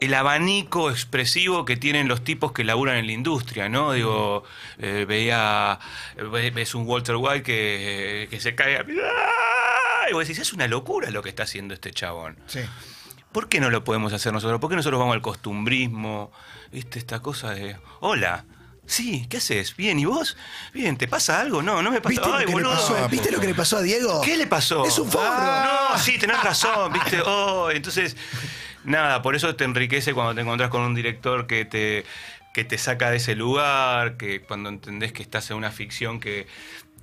el 0.00 0.14
abanico 0.14 0.90
expresivo 0.90 1.64
que 1.64 1.76
tienen 1.76 2.06
los 2.08 2.22
tipos 2.24 2.52
que 2.52 2.62
laburan 2.64 2.96
en 2.96 3.06
la 3.06 3.12
industria, 3.12 3.68
¿no? 3.68 3.92
Digo, 3.92 4.44
eh, 4.78 5.04
veía, 5.08 5.78
ve- 6.32 6.50
ves 6.50 6.74
un 6.74 6.86
Walter 6.86 7.16
White 7.16 7.42
que, 7.42 8.26
que 8.30 8.40
se 8.40 8.54
cae, 8.54 8.78
¡ah! 8.78 10.10
y 10.10 10.12
vos 10.12 10.26
decís, 10.26 10.40
es 10.40 10.52
una 10.52 10.66
locura 10.68 11.10
lo 11.10 11.22
que 11.22 11.28
está 11.28 11.44
haciendo 11.44 11.74
este 11.74 11.90
chabón. 11.92 12.38
Sí. 12.46 12.60
¿Por 13.32 13.48
qué 13.48 13.60
no 13.60 13.70
lo 13.70 13.84
podemos 13.84 14.12
hacer 14.12 14.32
nosotros? 14.32 14.60
¿Por 14.60 14.70
qué 14.70 14.76
nosotros 14.76 14.98
vamos 14.98 15.14
al 15.14 15.22
costumbrismo? 15.22 16.32
¿Viste? 16.72 16.98
Esta 16.98 17.20
cosa 17.20 17.50
de, 17.50 17.76
hola. 18.00 18.44
Sí, 18.86 19.26
¿qué 19.28 19.36
haces? 19.36 19.76
Bien, 19.76 19.98
¿y 19.98 20.06
vos? 20.06 20.34
Bien, 20.72 20.96
¿te 20.96 21.06
pasa 21.06 21.40
algo? 21.40 21.60
No, 21.62 21.82
no 21.82 21.90
me 21.90 22.00
pasa 22.00 22.08
¿Viste, 22.08 22.26
lo 22.26 22.38
que 22.38 22.46
boludo. 22.52 22.70
pasó, 22.70 23.08
¿Viste 23.10 23.30
lo 23.30 23.38
que 23.38 23.46
le 23.46 23.54
pasó 23.54 23.76
a 23.76 23.82
Diego? 23.82 24.22
¿Qué 24.22 24.34
le 24.38 24.46
pasó? 24.46 24.86
Es 24.86 24.98
un 24.98 25.10
forro. 25.10 25.26
Ah, 25.30 25.90
no, 25.92 25.98
sí, 25.98 26.16
tenés 26.18 26.42
razón, 26.42 26.90
¿viste? 26.94 27.20
Oh, 27.26 27.70
entonces, 27.70 28.16
nada, 28.84 29.20
por 29.20 29.36
eso 29.36 29.54
te 29.56 29.64
enriquece 29.64 30.14
cuando 30.14 30.34
te 30.34 30.40
encontrás 30.40 30.70
con 30.70 30.80
un 30.80 30.94
director 30.94 31.46
que 31.46 31.66
te, 31.66 32.06
que 32.54 32.64
te 32.64 32.78
saca 32.78 33.10
de 33.10 33.18
ese 33.18 33.34
lugar, 33.34 34.16
que 34.16 34.40
cuando 34.40 34.70
entendés 34.70 35.12
que 35.12 35.22
estás 35.22 35.50
en 35.50 35.58
una 35.58 35.70
ficción 35.70 36.18
que, 36.18 36.46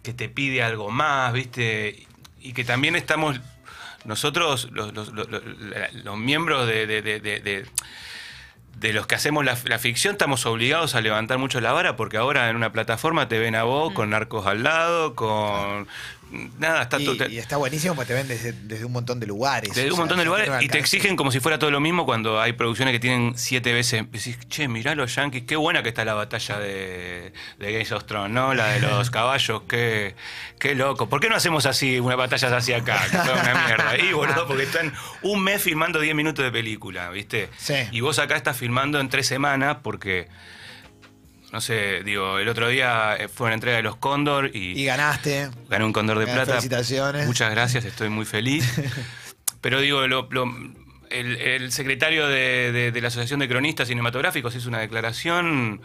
que 0.02 0.12
te 0.12 0.28
pide 0.28 0.64
algo 0.64 0.90
más, 0.90 1.34
¿viste? 1.34 2.08
Y 2.42 2.54
que 2.54 2.64
también 2.64 2.96
estamos, 2.96 3.40
nosotros, 4.06 4.70
los, 4.72 4.94
los- 4.94 5.12
los- 5.14 5.30
los- 5.30 5.42
los 6.04 6.18
miembros 6.18 6.68
de- 6.68 6.86
de- 6.88 7.02
de- 7.02 7.66
los 8.94 9.08
que 9.08 9.16
hacemos 9.16 9.44
la, 9.46 9.58
la 9.66 9.80
ficción 9.80 10.14
estamos 10.14 10.46
obligados 10.46 10.96
a 10.96 11.02
levantar 11.02 11.38
mucho 11.38 11.60
la 11.62 11.72
vara 11.72 11.96
porque 11.96 12.18
ahora 12.18 12.50
en 12.50 12.56
una 12.56 12.72
plataforma 12.72 13.28
te 13.28 13.40
ven 13.40 13.56
a 13.56 13.64
vos 13.64 13.94
con 13.94 14.10
narcos 14.12 14.46
al 14.46 14.64
lado, 14.64 15.16
con... 15.16 15.88
Nada, 16.58 16.84
está 16.84 17.00
Y, 17.00 17.06
todo... 17.06 17.30
y 17.30 17.38
está 17.38 17.58
buenísimo 17.58 17.96
porque 17.96 18.08
te 18.10 18.14
ven 18.14 18.28
desde, 18.28 18.52
desde 18.52 18.86
un 18.86 18.92
montón 18.92 19.20
de 19.20 19.28
lugares. 19.28 19.70
O 19.70 19.82
un 19.82 19.88
sea, 19.88 19.96
montón 19.96 20.18
de 20.18 20.26
lugares 20.26 20.50
y 20.62 20.68
te 20.68 20.80
exigen 20.80 21.16
como 21.16 21.32
si 21.32 21.40
fuera 21.40 21.60
todo 21.60 21.72
lo 21.72 21.80
mismo 21.80 22.06
cuando 22.06 22.42
hay 22.42 22.54
producciones 22.54 22.94
que 22.94 23.00
tienen 23.00 23.34
siete 23.38 23.74
veces. 23.74 24.04
Decís, 24.12 24.38
che, 24.50 24.68
mirá 24.68 24.96
los 24.96 25.16
yankees, 25.16 25.44
qué 25.48 25.56
buena 25.56 25.84
que 25.84 25.90
está 25.90 26.04
la 26.04 26.14
batalla 26.14 26.60
de, 26.60 27.34
de 27.60 27.72
Games 27.72 27.92
of 27.92 28.06
Thrones, 28.06 28.32
¿no? 28.32 28.54
La 28.54 28.70
de 28.70 28.80
los 28.80 29.10
caballos, 29.12 29.64
qué, 29.68 30.16
qué 30.60 30.76
loco. 30.76 31.08
¿Por 31.10 31.20
qué 31.20 31.30
no 31.30 31.36
hacemos 31.36 31.66
así, 31.66 32.00
una 32.00 32.16
batalla 32.16 32.56
así 32.56 32.74
acá? 32.74 33.02
Que 33.10 33.18
fue 33.18 33.34
una 33.34 33.66
mierda. 33.66 33.98
Y 33.98 34.14
boludo, 34.14 34.48
porque 34.48 34.64
están 34.64 34.94
un 35.22 35.44
mes 35.44 35.62
filmando 35.62 36.00
10 36.00 36.16
minutos 36.16 36.44
de 36.44 36.52
película, 36.52 37.10
¿viste? 37.10 37.50
Sí. 37.58 37.76
Y 37.92 38.02
vos 38.02 38.20
acá 38.20 38.36
estás 38.36 38.58
filmando 38.58 39.00
en 39.00 39.10
tres 39.10 39.28
semanas 39.28 39.78
porque. 39.82 40.28
No 41.56 41.62
sé, 41.62 42.04
digo, 42.04 42.38
el 42.38 42.50
otro 42.50 42.68
día 42.68 43.16
eh, 43.18 43.30
fue 43.30 43.46
una 43.46 43.54
entrega 43.54 43.78
de 43.78 43.84
los 43.84 43.96
Cóndor 43.96 44.52
Y 44.54 44.84
ganaste. 44.84 45.50
Gané 45.70 45.86
un 45.86 45.94
Cóndor 45.94 46.20
de 46.20 46.26
Plata. 46.26 46.48
felicitaciones. 46.48 47.28
Muchas 47.28 47.50
gracias, 47.50 47.86
estoy 47.86 48.10
muy 48.10 48.26
feliz. 48.26 48.70
Pero 49.62 49.80
digo, 49.80 50.06
lo- 50.06 50.28
lo- 50.32 50.54
el, 51.10 51.38
el 51.38 51.72
secretario 51.72 52.28
de, 52.28 52.74
de- 52.74 52.92
de 52.92 53.02
la 53.02 53.08
Asociación 53.08 53.40
de 53.40 53.48
Cronistas 53.48 53.88
Cinematográficos 53.88 54.54
hizo 54.54 54.68
una 54.68 54.80
declaración 54.80 55.82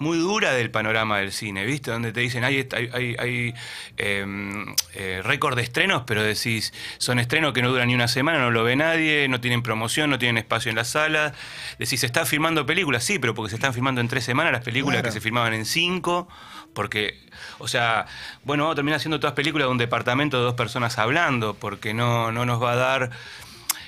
muy 0.00 0.16
dura 0.16 0.52
del 0.52 0.70
panorama 0.70 1.18
del 1.18 1.30
cine, 1.30 1.66
¿viste? 1.66 1.90
Donde 1.90 2.10
te 2.10 2.20
dicen, 2.20 2.42
hay, 2.42 2.66
hay, 2.72 3.16
hay, 3.18 3.54
em, 3.98 4.74
eh, 4.94 5.20
récord 5.22 5.56
de 5.56 5.62
estrenos, 5.62 6.04
pero 6.06 6.22
decís, 6.22 6.72
son 6.96 7.18
estrenos 7.18 7.52
que 7.52 7.60
no 7.60 7.68
duran 7.68 7.86
ni 7.88 7.94
una 7.94 8.08
semana, 8.08 8.38
no 8.38 8.50
lo 8.50 8.64
ve 8.64 8.76
nadie, 8.76 9.28
no 9.28 9.42
tienen 9.42 9.62
promoción, 9.62 10.08
no 10.08 10.18
tienen 10.18 10.38
espacio 10.38 10.70
en 10.70 10.76
la 10.76 10.84
sala. 10.84 11.34
Decís, 11.78 12.00
se 12.00 12.06
están 12.06 12.26
filmando 12.26 12.64
películas, 12.64 13.04
sí, 13.04 13.18
pero 13.18 13.34
porque 13.34 13.50
se 13.50 13.56
están 13.56 13.74
filmando 13.74 14.00
en 14.00 14.08
tres 14.08 14.24
semanas 14.24 14.52
las 14.54 14.62
películas 14.64 15.00
Claro. 15.00 15.08
que 15.08 15.12
se 15.12 15.20
filmaban 15.20 15.52
en 15.52 15.66
cinco, 15.66 16.28
porque, 16.72 17.18
o 17.58 17.68
sea, 17.68 18.06
bueno, 18.42 18.62
vamos 18.62 18.72
a 18.72 18.76
terminar 18.76 18.96
haciendo 18.96 19.20
todas 19.20 19.34
películas 19.34 19.66
de 19.66 19.72
un 19.72 19.78
departamento 19.78 20.38
de 20.38 20.44
dos 20.44 20.54
personas 20.54 20.96
hablando, 20.96 21.52
porque 21.52 21.92
no, 21.92 22.32
no 22.32 22.46
nos 22.46 22.62
va 22.62 22.72
a 22.72 22.76
dar... 22.76 23.10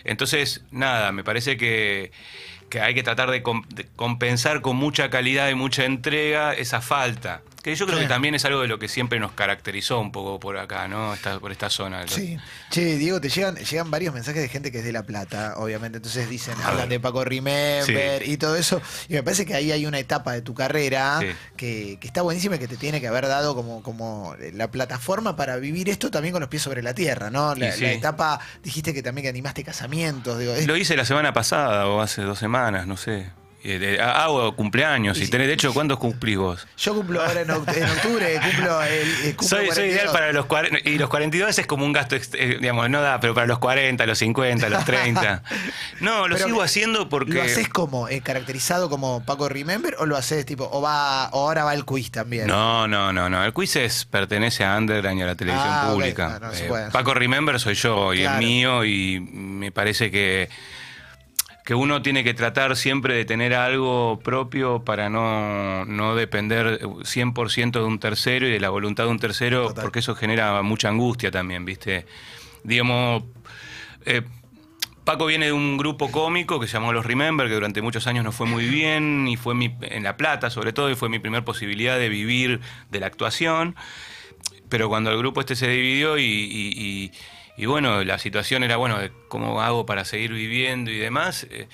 Entonces, 0.04 0.62
nada, 0.72 1.10
me 1.12 1.24
parece 1.24 1.56
que, 1.56 2.10
que 2.72 2.80
hay 2.80 2.94
que 2.94 3.02
tratar 3.02 3.30
de, 3.30 3.42
de 3.74 3.86
compensar 3.96 4.62
con 4.62 4.76
mucha 4.76 5.10
calidad 5.10 5.50
y 5.50 5.54
mucha 5.54 5.84
entrega 5.84 6.54
esa 6.54 6.80
falta. 6.80 7.42
Que 7.62 7.76
yo 7.76 7.86
creo 7.86 7.98
Sí. 7.98 8.04
que 8.04 8.08
también 8.08 8.34
es 8.34 8.44
algo 8.44 8.60
de 8.60 8.66
lo 8.66 8.78
que 8.80 8.88
siempre 8.88 9.20
nos 9.20 9.32
caracterizó 9.32 10.00
un 10.00 10.10
poco 10.10 10.40
por 10.40 10.58
acá, 10.58 10.88
¿no? 10.88 11.14
Esta- 11.14 11.38
por 11.38 11.52
esta 11.52 11.70
zona. 11.70 12.06
Sí. 12.08 12.36
Che, 12.70 12.96
Diego, 12.96 13.20
te 13.20 13.28
llegan, 13.28 13.54
llegan 13.54 13.88
varios 13.90 14.12
mensajes 14.12 14.42
de 14.42 14.48
gente 14.48 14.72
que 14.72 14.78
es 14.78 14.84
de 14.84 14.90
La 14.90 15.04
Plata, 15.04 15.54
obviamente. 15.58 15.98
Entonces 15.98 16.28
dicen, 16.28 16.54
hablan 16.64 16.88
de 16.88 16.98
Paco 16.98 17.24
Remember 17.24 18.26
y 18.28 18.36
todo 18.36 18.56
eso. 18.56 18.82
Y 19.08 19.14
me 19.14 19.22
parece 19.22 19.46
que 19.46 19.54
ahí 19.54 19.70
hay 19.70 19.86
una 19.86 19.98
etapa 20.00 20.32
de 20.32 20.42
tu 20.42 20.54
carrera 20.54 21.18
Sí. 21.20 21.26
que, 21.56 21.98
que 22.00 22.06
está 22.08 22.22
buenísima 22.22 22.56
y 22.56 22.58
que 22.58 22.66
te 22.68 22.76
tiene 22.76 23.00
que 23.00 23.06
haber 23.08 23.28
dado 23.28 23.54
como, 23.54 23.82
como 23.82 24.34
la 24.54 24.70
plataforma 24.70 25.36
para 25.36 25.56
vivir 25.56 25.88
esto 25.88 26.10
también 26.10 26.32
con 26.32 26.40
los 26.40 26.48
pies 26.48 26.62
sobre 26.62 26.82
la 26.82 26.94
tierra, 26.94 27.30
¿no? 27.30 27.54
La, 27.54 27.76
la 27.76 27.92
etapa, 27.92 28.40
dijiste 28.64 28.92
que 28.92 29.02
también 29.02 29.22
que 29.24 29.28
animaste 29.28 29.62
casamientos. 29.62 30.38
Digo, 30.38 30.52
es- 30.52 30.66
Lo 30.66 30.76
hice 30.76 30.96
la 30.96 31.04
semana 31.04 31.32
pasada 31.32 31.86
o 31.86 32.00
hace 32.00 32.22
dos 32.22 32.38
semanas, 32.40 32.86
no 32.88 32.96
sé. 32.96 33.30
Eh, 33.64 33.78
de- 33.78 34.00
Hago 34.00 34.56
cumpleaños 34.56 35.18
Y 35.18 35.28
tenés, 35.28 35.46
de 35.46 35.52
hecho, 35.54 35.72
¿cuántos 35.72 35.98
cumplís 35.98 36.36
vos? 36.36 36.66
yo 36.76 36.94
cumplo 36.96 37.22
ahora 37.22 37.42
en, 37.42 37.48
oct- 37.48 37.76
en 37.76 37.84
octubre, 37.84 38.40
cumplo 38.42 38.82
el. 38.82 38.92
el- 38.92 39.36
cumplo 39.36 39.56
Soy, 39.58 39.70
soy 39.70 39.84
ideal 39.90 40.08
42. 40.08 40.12
para 40.12 40.32
los 40.32 40.46
40. 40.46 40.88
Y 40.90 40.98
los 40.98 41.08
42 41.08 41.58
es 41.58 41.66
como 41.68 41.84
un 41.84 41.92
gasto, 41.92 42.16
eh, 42.16 42.58
digamos, 42.60 42.90
no 42.90 43.00
da, 43.00 43.20
pero 43.20 43.34
para 43.34 43.46
los 43.46 43.60
40, 43.60 44.04
los 44.04 44.18
50, 44.18 44.68
los 44.68 44.84
30. 44.84 45.42
No, 46.00 46.26
lo 46.26 46.34
Pero 46.34 46.46
sigo 46.48 46.62
haciendo 46.62 47.08
porque. 47.08 47.34
¿Lo 47.34 47.42
haces 47.42 47.68
como 47.68 48.08
eh, 48.08 48.20
caracterizado 48.20 48.90
como 48.90 49.24
Paco 49.24 49.48
Remember 49.48 49.94
o 50.00 50.06
lo 50.06 50.16
haces 50.16 50.44
tipo, 50.44 50.68
o 50.72 50.80
va, 50.82 51.28
o 51.30 51.46
ahora 51.46 51.62
va 51.62 51.74
el 51.74 51.84
quiz 51.84 52.10
también? 52.10 52.48
No, 52.48 52.88
no, 52.88 53.12
no, 53.12 53.30
no. 53.30 53.44
El 53.44 53.52
quiz 53.52 53.76
es, 53.76 54.04
pertenece 54.06 54.64
a 54.64 54.76
Underground 54.76 55.20
y 55.20 55.22
a 55.22 55.26
la 55.26 55.34
televisión 55.36 55.70
Ah, 55.72 55.88
pública. 55.92 56.38
No, 56.40 56.48
no 56.48 56.52
se 56.54 56.64
Eh, 56.64 56.68
puede. 56.68 56.90
Paco 56.90 57.14
Remember 57.14 57.60
soy 57.60 57.74
yo 57.74 58.12
y 58.12 58.18
Claro. 58.22 58.40
es 58.40 58.44
mío 58.44 58.84
y 58.84 59.20
me 59.20 59.70
parece 59.70 60.10
que, 60.10 60.48
que 61.64 61.74
uno 61.74 62.02
tiene 62.02 62.24
que 62.24 62.34
tratar 62.34 62.76
siempre 62.76 63.14
de 63.14 63.24
tener 63.24 63.54
algo 63.54 64.18
propio 64.22 64.84
para 64.84 65.08
no, 65.08 65.84
no 65.84 66.14
depender 66.16 66.80
100% 66.80 67.70
de 67.72 67.84
un 67.84 67.98
tercero 68.00 68.46
y 68.48 68.50
de 68.50 68.60
la 68.60 68.70
voluntad 68.70 69.04
de 69.04 69.10
un 69.10 69.18
tercero, 69.20 69.68
Total. 69.68 69.82
porque 69.84 70.00
eso 70.00 70.14
genera 70.14 70.60
mucha 70.62 70.88
angustia 70.88 71.30
también, 71.30 71.64
¿viste? 71.64 72.06
Digamos... 72.64 73.24
eh, 74.04 74.22
Paco 75.04 75.26
viene 75.26 75.46
de 75.46 75.52
un 75.52 75.78
grupo 75.78 76.12
cómico 76.12 76.60
que 76.60 76.68
se 76.68 76.74
llamó 76.74 76.92
Los 76.92 77.04
Remember, 77.04 77.48
que 77.48 77.54
durante 77.54 77.82
muchos 77.82 78.06
años 78.06 78.24
nos 78.24 78.36
fue 78.36 78.46
muy 78.46 78.66
bien, 78.68 79.26
y 79.26 79.36
fue 79.36 79.52
mi, 79.52 79.74
en 79.80 80.04
La 80.04 80.16
Plata 80.16 80.48
sobre 80.48 80.72
todo, 80.72 80.90
y 80.92 80.94
fue 80.94 81.08
mi 81.08 81.18
primera 81.18 81.44
posibilidad 81.44 81.98
de 81.98 82.08
vivir 82.08 82.60
de 82.88 83.00
la 83.00 83.06
actuación. 83.08 83.74
Pero 84.68 84.88
cuando 84.88 85.10
el 85.10 85.18
grupo 85.18 85.40
este 85.40 85.56
se 85.56 85.66
dividió 85.66 86.18
y, 86.18 86.22
y- 86.22 86.72
y- 86.76 87.12
y 87.56 87.66
bueno, 87.66 88.02
la 88.04 88.18
situación 88.18 88.62
era, 88.64 88.76
bueno, 88.76 88.98
cómo 89.28 89.60
hago 89.60 89.86
para 89.86 90.04
seguir 90.04 90.32
viviendo 90.32 90.90
y 90.90 90.98
demás, 90.98 91.46
eh, 91.50 91.68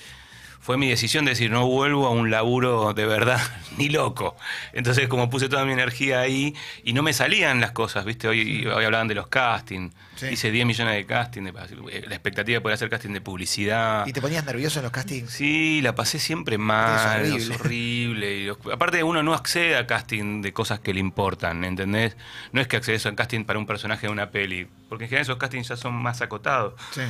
fue 0.61 0.77
mi 0.77 0.89
decisión 0.89 1.25
de 1.25 1.31
decir, 1.31 1.49
no 1.49 1.65
vuelvo 1.67 2.05
a 2.07 2.11
un 2.11 2.29
laburo 2.29 2.93
de 2.93 3.05
verdad, 3.05 3.39
ni 3.77 3.89
loco. 3.89 4.35
Entonces, 4.73 5.07
como 5.07 5.29
puse 5.29 5.49
toda 5.49 5.65
mi 5.65 5.73
energía 5.73 6.19
ahí, 6.19 6.53
y 6.83 6.93
no 6.93 7.01
me 7.01 7.13
salían 7.13 7.59
las 7.61 7.71
cosas, 7.71 8.05
¿viste? 8.05 8.27
Hoy, 8.27 8.65
hoy 8.67 8.85
hablaban 8.85 9.07
de 9.07 9.15
los 9.15 9.27
castings. 9.27 9.93
Sí. 10.15 10.27
Hice 10.27 10.51
10 10.51 10.65
millones 10.65 10.95
de 10.95 11.05
castings, 11.05 11.45
de- 11.53 12.05
la 12.07 12.13
expectativa 12.15 12.57
de 12.57 12.61
poder 12.61 12.73
hacer 12.75 12.89
casting 12.89 13.11
de 13.13 13.21
publicidad. 13.21 14.05
¿Y 14.05 14.11
te 14.11 14.21
ponías 14.21 14.43
nervioso 14.45 14.79
en 14.79 14.83
los 14.83 14.91
castings? 14.91 15.31
Sí, 15.31 15.81
la 15.81 15.95
pasé 15.95 16.19
siempre 16.19 16.57
mal, 16.57 17.25
Es 17.25 17.35
es 17.35 17.49
horrible. 17.49 17.55
horrible. 17.55 18.35
Y 18.37 18.45
los- 18.47 18.57
aparte 18.73 19.01
uno 19.03 19.23
no 19.23 19.33
accede 19.33 19.77
a 19.77 19.87
casting 19.87 20.41
de 20.41 20.51
cosas 20.51 20.79
que 20.81 20.93
le 20.93 20.99
importan, 20.99 21.63
¿entendés? 21.63 22.17
No 22.51 22.59
es 22.59 22.67
que 22.67 22.75
accedes 22.75 23.05
a 23.05 23.15
casting 23.15 23.45
para 23.45 23.59
un 23.59 23.65
personaje 23.65 24.07
de 24.07 24.11
una 24.13 24.29
peli, 24.29 24.67
porque 24.89 25.05
en 25.05 25.09
general 25.09 25.23
esos 25.23 25.37
castings 25.37 25.69
ya 25.69 25.77
son 25.77 25.93
más 25.95 26.21
acotados. 26.21 26.73
Sí. 26.91 27.01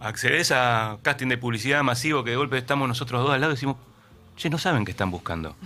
Accedes 0.00 0.52
a 0.52 0.98
casting 1.02 1.28
de 1.28 1.38
publicidad 1.38 1.82
masivo 1.82 2.22
que 2.22 2.30
de 2.30 2.36
golpe 2.36 2.58
estamos 2.58 2.86
nosotros 2.86 3.22
dos 3.22 3.32
al 3.32 3.40
lado 3.40 3.52
y 3.52 3.56
decimos, 3.56 3.76
che, 4.36 4.50
no 4.50 4.58
saben 4.58 4.84
qué 4.84 4.90
están 4.90 5.10
buscando. 5.10 5.56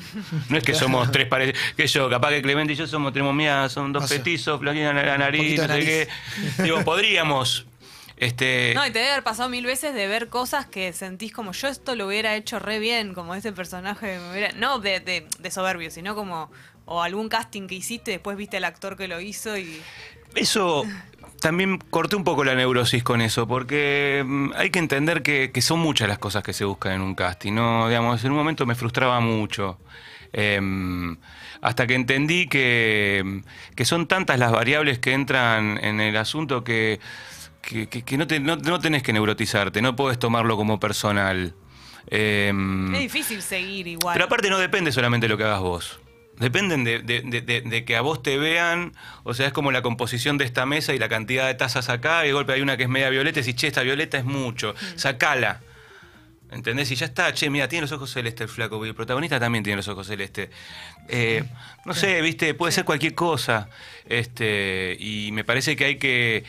No 0.49 0.57
es 0.57 0.63
que 0.65 0.75
somos 0.75 1.11
tres 1.11 1.27
pares, 1.27 1.55
que 1.77 1.87
yo, 1.89 2.09
capaz 2.09 2.31
que 2.31 2.43
Clemente 2.43 2.73
y 2.75 2.77
yo 2.77 2.87
somos, 2.87 3.13
tenemos 3.13 3.35
mía, 3.35 3.69
son 3.69 3.93
dos 3.93 4.05
O 4.05 4.07
sea, 4.07 4.19
petizos, 4.19 4.61
flaquina 4.61 4.93
la 4.93 5.19
nariz, 5.19 5.61
no 5.61 5.67
sé 5.75 5.81
qué. 5.81 6.63
Digo, 6.63 6.83
podríamos. 6.85 7.67
Este, 8.17 8.73
No, 8.75 8.87
y 8.87 8.91
te 8.91 8.99
debe 8.99 9.13
haber 9.13 9.25
pasado 9.25 9.49
mil 9.49 9.65
veces 9.65 9.95
de 9.95 10.07
ver 10.07 10.29
cosas 10.29 10.67
que 10.67 10.93
sentís 10.93 11.33
como 11.33 11.53
yo 11.53 11.69
esto 11.69 11.97
lo 11.97 12.07
hubiera 12.07 12.37
hecho 12.37 12.59
re 12.59 12.79
bien, 12.79 13.15
como 13.15 13.35
ese 13.35 13.51
personaje 13.51 14.19
me 14.19 14.31
hubiera- 14.33 14.53
No 14.53 14.79
de, 14.79 15.01
de, 15.01 15.27
de 15.39 15.51
soberbio, 15.51 15.91
sino 15.91 16.15
como. 16.15 16.51
O 16.85 17.03
algún 17.03 17.29
casting 17.29 17.67
que 17.67 17.77
hiciste, 17.77 18.11
después 18.11 18.37
viste 18.37 18.57
al 18.59 18.65
actor 18.65 18.97
que 18.97 19.09
lo 19.09 19.21
hizo 19.21 19.57
y. 19.57 19.81
Eso 20.35 20.85
también 21.41 21.79
corté 21.91 22.17
un 22.17 22.25
poco 22.25 22.45
la 22.45 22.55
neurosis 22.55 23.03
con 23.03 23.21
eso, 23.21 23.47
porque 23.49 24.23
mm, 24.27 24.51
hay 24.57 24.71
que 24.71 24.79
entender 24.79 25.23
que, 25.23 25.51
que 25.53 25.63
son 25.63 25.81
muchas 25.81 26.09
las 26.09 26.19
cosas 26.19 26.43
que 26.43 26.53
se 26.53 26.65
buscan 26.65 26.93
en 26.93 27.01
un 27.01 27.15
casting. 27.15 27.53
¿no? 27.55 27.89
Digamos, 27.89 28.23
en 28.25 28.31
un 28.33 28.37
momento 28.39 28.67
me 28.67 28.75
frustraba 28.75 29.21
mucho. 29.21 29.79
Em, 30.33 31.17
hasta 31.61 31.87
que 31.87 31.95
entendí 31.95 32.47
que, 32.49 33.43
que 33.75 33.85
son 33.85 34.07
tantas 34.07 34.39
las 34.39 34.53
variables 34.53 34.99
que 35.01 35.13
entran 35.13 35.79
en 35.83 36.01
el 36.01 36.17
asunto 36.17 36.63
que, 36.65 37.01
que, 37.63 38.17
no, 38.17 38.27
te- 38.27 38.41
no- 38.41 38.57
no 38.57 38.79
tenés 38.79 39.03
que 39.03 39.13
neurotizarte, 39.13 39.83
no 39.83 39.97
puedes 39.97 40.19
tomarlo 40.19 40.57
como 40.57 40.79
personal. 40.81 41.55
Eh, 42.07 42.53
Es 42.95 42.99
difícil 43.01 43.43
seguir 43.43 43.87
igual. 43.87 44.15
pero 44.15 44.25
aparte 44.25 44.49
no 44.51 44.59
depende 44.59 44.91
solamente 44.93 45.27
de 45.27 45.29
lo 45.29 45.37
que 45.39 45.45
hagas 45.45 45.61
vos. 45.61 46.00
Dependen 46.41 46.83
de, 46.85 46.99
de- 47.01 47.21
de- 47.21 47.41
de- 47.43 47.61
de 47.61 47.85
que 47.85 47.97
a 47.97 48.01
vos 48.01 48.23
te 48.23 48.37
vean, 48.39 48.95
o 49.23 49.35
sea, 49.35 49.47
es 49.47 49.53
como 49.53 49.71
la 49.73 49.83
composición 49.83 50.39
de 50.39 50.45
esta 50.47 50.67
mesa 50.67 50.93
y 50.95 50.99
la 50.99 51.09
cantidad 51.09 51.47
de 51.47 51.55
tazas 51.55 51.89
acá, 51.89 52.25
y 52.25 52.29
de 52.29 52.33
golpe 52.33 52.53
hay 52.55 52.63
una 52.63 52.77
que 52.77 52.85
es 52.85 52.89
media 52.89 53.11
violeta 53.11 53.39
y 53.41 53.43
decís, 53.43 53.57
che, 53.61 53.67
esta 53.69 53.83
violeta 53.83 54.19
es 54.19 54.25
mucho, 54.25 54.75
sacala. 54.97 55.61
¿Entendés? 56.51 56.91
Y 56.91 56.97
ya 56.97 57.07
está, 57.07 57.33
che, 57.33 57.49
mira, 57.49 57.69
tiene 57.69 57.83
los 57.83 57.93
ojos 57.93 58.11
celestes 58.11 58.41
el 58.41 58.49
flaco, 58.49 58.85
y 58.85 58.89
el 58.89 58.95
protagonista 58.97 59.39
también 59.39 59.63
tiene 59.63 59.77
los 59.77 59.87
ojos 59.87 60.09
celestes. 60.09 60.49
Eh, 61.09 61.45
no 61.85 61.95
sé, 61.95 62.21
viste, 62.23 62.55
puede 62.55 62.73
ser 62.73 62.85
cualquier 62.85 63.15
cosa. 63.15 63.69
Este, 64.07 64.97
y 64.99 65.31
me 65.31 65.45
parece 65.45 65.77
que 65.77 65.85
hay 65.85 65.97
que, 65.99 66.43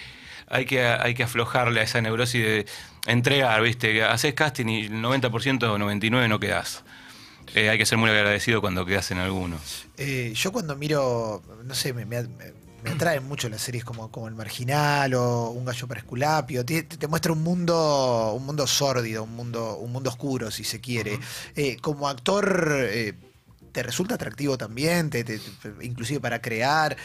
hay 0.48 0.66
que, 0.66 0.84
hay 0.84 1.14
que 1.14 1.22
aflojarle 1.24 1.82
a 1.82 1.84
esa 1.84 2.02
neurosis 2.02 2.42
de 2.44 2.66
entregar, 3.06 3.62
viste, 3.62 4.04
haces 4.04 4.34
casting 4.34 4.66
y 4.70 4.86
el 4.86 4.94
90% 4.94 5.64
o 5.70 5.78
99% 5.78 6.28
no 6.28 6.40
quedás. 6.40 6.84
Eh, 7.56 7.70
hay 7.70 7.78
que 7.78 7.86
ser 7.86 7.98
muy 7.98 8.10
agradecido 8.10 8.62
cuando 8.62 8.86
quedas 8.86 9.12
en 9.12 9.18
alguno. 9.18 9.58
Eh, 9.98 10.32
yo 10.36 10.52
cuando 10.52 10.76
miro, 10.76 11.42
no 11.66 11.76
sé, 11.76 11.94
me, 11.94 12.06
me- 12.06 12.28
me 12.84 12.90
atraen 12.90 13.28
mucho 13.28 13.48
las 13.50 13.62
series 13.62 13.84
como, 13.84 14.10
como 14.10 14.28
El 14.28 14.34
Marginal 14.36 15.14
o 15.14 15.50
Un 15.52 15.66
Gallo 15.66 15.88
para 15.88 16.00
Esculapio. 16.00 16.66
Te, 16.66 16.82
te 16.84 17.08
muestra 17.08 17.32
un 17.32 17.44
mundo, 17.44 18.34
un 18.36 18.46
mundo 18.46 18.66
sórdido, 18.66 19.24
un 19.24 19.36
mundo, 19.36 19.78
un 19.78 19.92
mundo 19.92 20.10
oscuro, 20.10 20.50
si 20.50 20.64
se 20.64 20.80
quiere. 20.82 21.20
Eh, 21.56 21.78
como 21.80 22.08
actor, 22.08 22.88
¿te 23.72 23.84
resulta 23.84 24.16
atractivo 24.16 24.58
también? 24.58 25.10
Te- 25.12 25.24
te- 25.24 25.38
te- 25.40 25.86
inclusive 25.86 26.20
para 26.20 26.42
crear. 26.42 26.98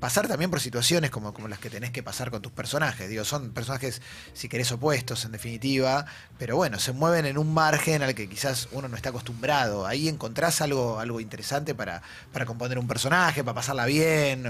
Pasar 0.00 0.26
también 0.26 0.50
por 0.50 0.60
situaciones 0.60 1.10
como, 1.10 1.32
como 1.34 1.46
las 1.46 1.58
que 1.58 1.70
tenés 1.70 1.90
que 1.90 2.02
pasar 2.02 2.30
con 2.30 2.40
tus 2.42 2.52
personajes. 2.52 3.08
Digo, 3.08 3.24
son 3.24 3.50
personajes, 3.50 4.00
si 4.32 4.48
querés, 4.48 4.72
opuestos 4.72 5.24
en 5.26 5.32
definitiva, 5.32 6.06
pero 6.38 6.56
bueno, 6.56 6.78
se 6.78 6.92
mueven 6.92 7.26
en 7.26 7.38
un 7.38 7.52
margen 7.52 8.02
al 8.02 8.14
que 8.14 8.28
quizás 8.28 8.68
uno 8.72 8.88
no 8.88 8.96
está 8.96 9.10
acostumbrado. 9.10 9.86
Ahí 9.86 10.08
encontrás 10.08 10.62
algo, 10.62 10.98
algo 10.98 11.20
interesante 11.20 11.74
para, 11.74 12.02
para 12.32 12.46
componer 12.46 12.78
un 12.78 12.88
personaje, 12.88 13.44
para 13.44 13.54
pasarla 13.54 13.84
bien, 13.84 14.44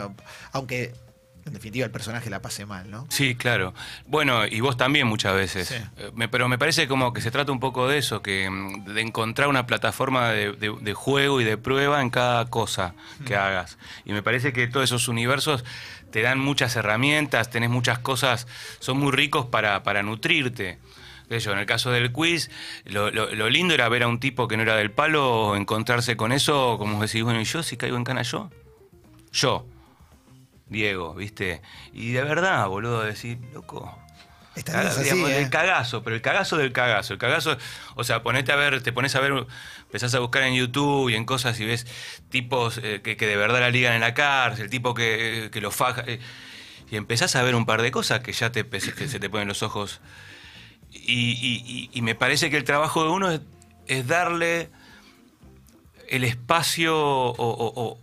aunque 0.52 0.94
en 1.46 1.52
definitiva 1.52 1.84
el 1.86 1.90
personaje 1.92 2.28
la 2.30 2.40
pase 2.42 2.66
mal, 2.66 2.90
¿no? 2.90 3.06
Sí, 3.10 3.34
claro. 3.34 3.74
Bueno, 4.06 4.46
y 4.46 4.60
vos 4.60 4.76
también 4.76 5.06
muchas 5.06 5.34
veces. 5.34 5.68
Sí. 5.68 5.74
Eh, 5.98 6.28
pero 6.30 6.48
me 6.48 6.58
parece 6.58 6.86
como 6.88 7.12
que 7.12 7.20
se 7.20 7.30
trata 7.30 7.50
un 7.52 7.60
poco 7.60 7.88
de 7.88 7.98
eso, 7.98 8.22
que 8.22 8.48
mm, 8.50 8.84
de 8.94 9.00
encontrar 9.00 9.48
una 9.48 9.66
plataforma 9.66 10.30
de, 10.30 10.52
de- 10.52 10.76
de 10.80 10.94
juego 10.94 11.40
y 11.40 11.44
de 11.44 11.56
prueba 11.56 12.00
en 12.02 12.10
cada 12.10 12.44
cosa 12.46 12.94
que 13.26 13.36
hagas. 13.36 13.78
Y 14.04 14.12
me 14.12 14.22
parece 14.22 14.52
que 14.52 14.66
todos 14.68 14.84
esos 14.84 15.08
universos 15.08 15.64
te 16.10 16.22
dan 16.22 16.38
muchas 16.38 16.74
herramientas, 16.76 17.50
tenés 17.50 17.70
muchas 17.70 17.98
cosas, 18.00 18.46
son 18.80 18.98
muy 18.98 19.12
ricos 19.12 19.46
para, 19.46 19.82
para 19.82 20.02
nutrirte. 20.02 20.78
Yo, 21.30 21.52
en 21.52 21.58
el 21.60 21.66
caso 21.66 21.92
del 21.92 22.10
quiz, 22.10 22.50
lo, 22.84 23.12
lo- 23.12 23.32
lo 23.32 23.48
lindo 23.48 23.72
era 23.72 23.88
ver 23.88 24.02
a 24.02 24.08
un 24.08 24.18
tipo 24.18 24.48
que 24.48 24.56
no 24.56 24.64
era 24.64 24.74
del 24.74 24.90
palo, 24.90 25.54
encontrarse 25.54 26.16
con 26.16 26.32
eso, 26.32 26.76
como 26.76 27.00
decir, 27.00 27.22
bueno, 27.22 27.40
¿y 27.40 27.44
yo 27.44 27.62
si 27.62 27.76
caigo 27.76 27.96
en 27.96 28.02
cana 28.02 28.22
yo? 28.22 28.50
Yo. 29.32 29.64
Diego, 30.70 31.14
¿viste? 31.14 31.60
Y 31.92 32.12
de 32.12 32.22
verdad, 32.22 32.66
boludo, 32.68 33.02
decir, 33.02 33.38
loco. 33.52 33.98
Esta 34.56 34.82
es 34.82 34.88
así, 34.92 35.02
digamos, 35.04 35.30
¿eh? 35.30 35.42
El 35.42 35.50
cagazo, 35.50 36.02
pero 36.02 36.16
el 36.16 36.22
cagazo 36.22 36.56
del 36.56 36.72
cagazo. 36.72 37.12
El 37.12 37.18
cagazo, 37.18 37.56
o 37.94 38.04
sea, 38.04 38.22
ponete 38.22 38.50
a 38.52 38.56
ver, 38.56 38.82
te 38.82 38.92
pones 38.92 39.14
a 39.14 39.20
ver, 39.20 39.46
empezás 39.82 40.14
a 40.14 40.18
buscar 40.20 40.42
en 40.44 40.54
YouTube 40.54 41.08
y 41.10 41.14
en 41.14 41.24
cosas 41.24 41.58
y 41.60 41.64
ves 41.66 41.86
tipos 42.30 42.78
eh, 42.82 43.00
que, 43.02 43.16
que 43.16 43.26
de 43.26 43.36
verdad 43.36 43.60
la 43.60 43.70
ligan 43.70 43.92
en 43.94 44.00
la 44.00 44.12
cárcel, 44.14 44.68
tipo 44.70 44.92
que, 44.94 45.50
que 45.52 45.60
lo 45.60 45.70
faja. 45.70 46.02
eh, 46.06 46.18
y 46.90 46.96
empezás 46.96 47.36
a 47.36 47.42
ver 47.44 47.54
un 47.54 47.66
par 47.66 47.82
de 47.82 47.92
cosas 47.92 48.20
que 48.20 48.32
ya 48.32 48.50
te, 48.50 48.66
que 48.68 48.80
se 48.80 49.20
te 49.20 49.30
ponen 49.30 49.46
los 49.46 49.62
ojos. 49.62 50.00
Y, 50.90 51.30
y- 51.30 51.62
y- 51.64 51.90
y 51.92 52.02
me 52.02 52.16
parece 52.16 52.50
que 52.50 52.56
el 52.56 52.64
trabajo 52.64 53.04
de 53.04 53.10
uno 53.10 53.30
es, 53.30 53.40
es 53.86 54.08
darle 54.08 54.70
el 56.08 56.24
espacio 56.24 56.98
o, 56.98 57.30
o- 57.36 57.72
o- 57.82 57.98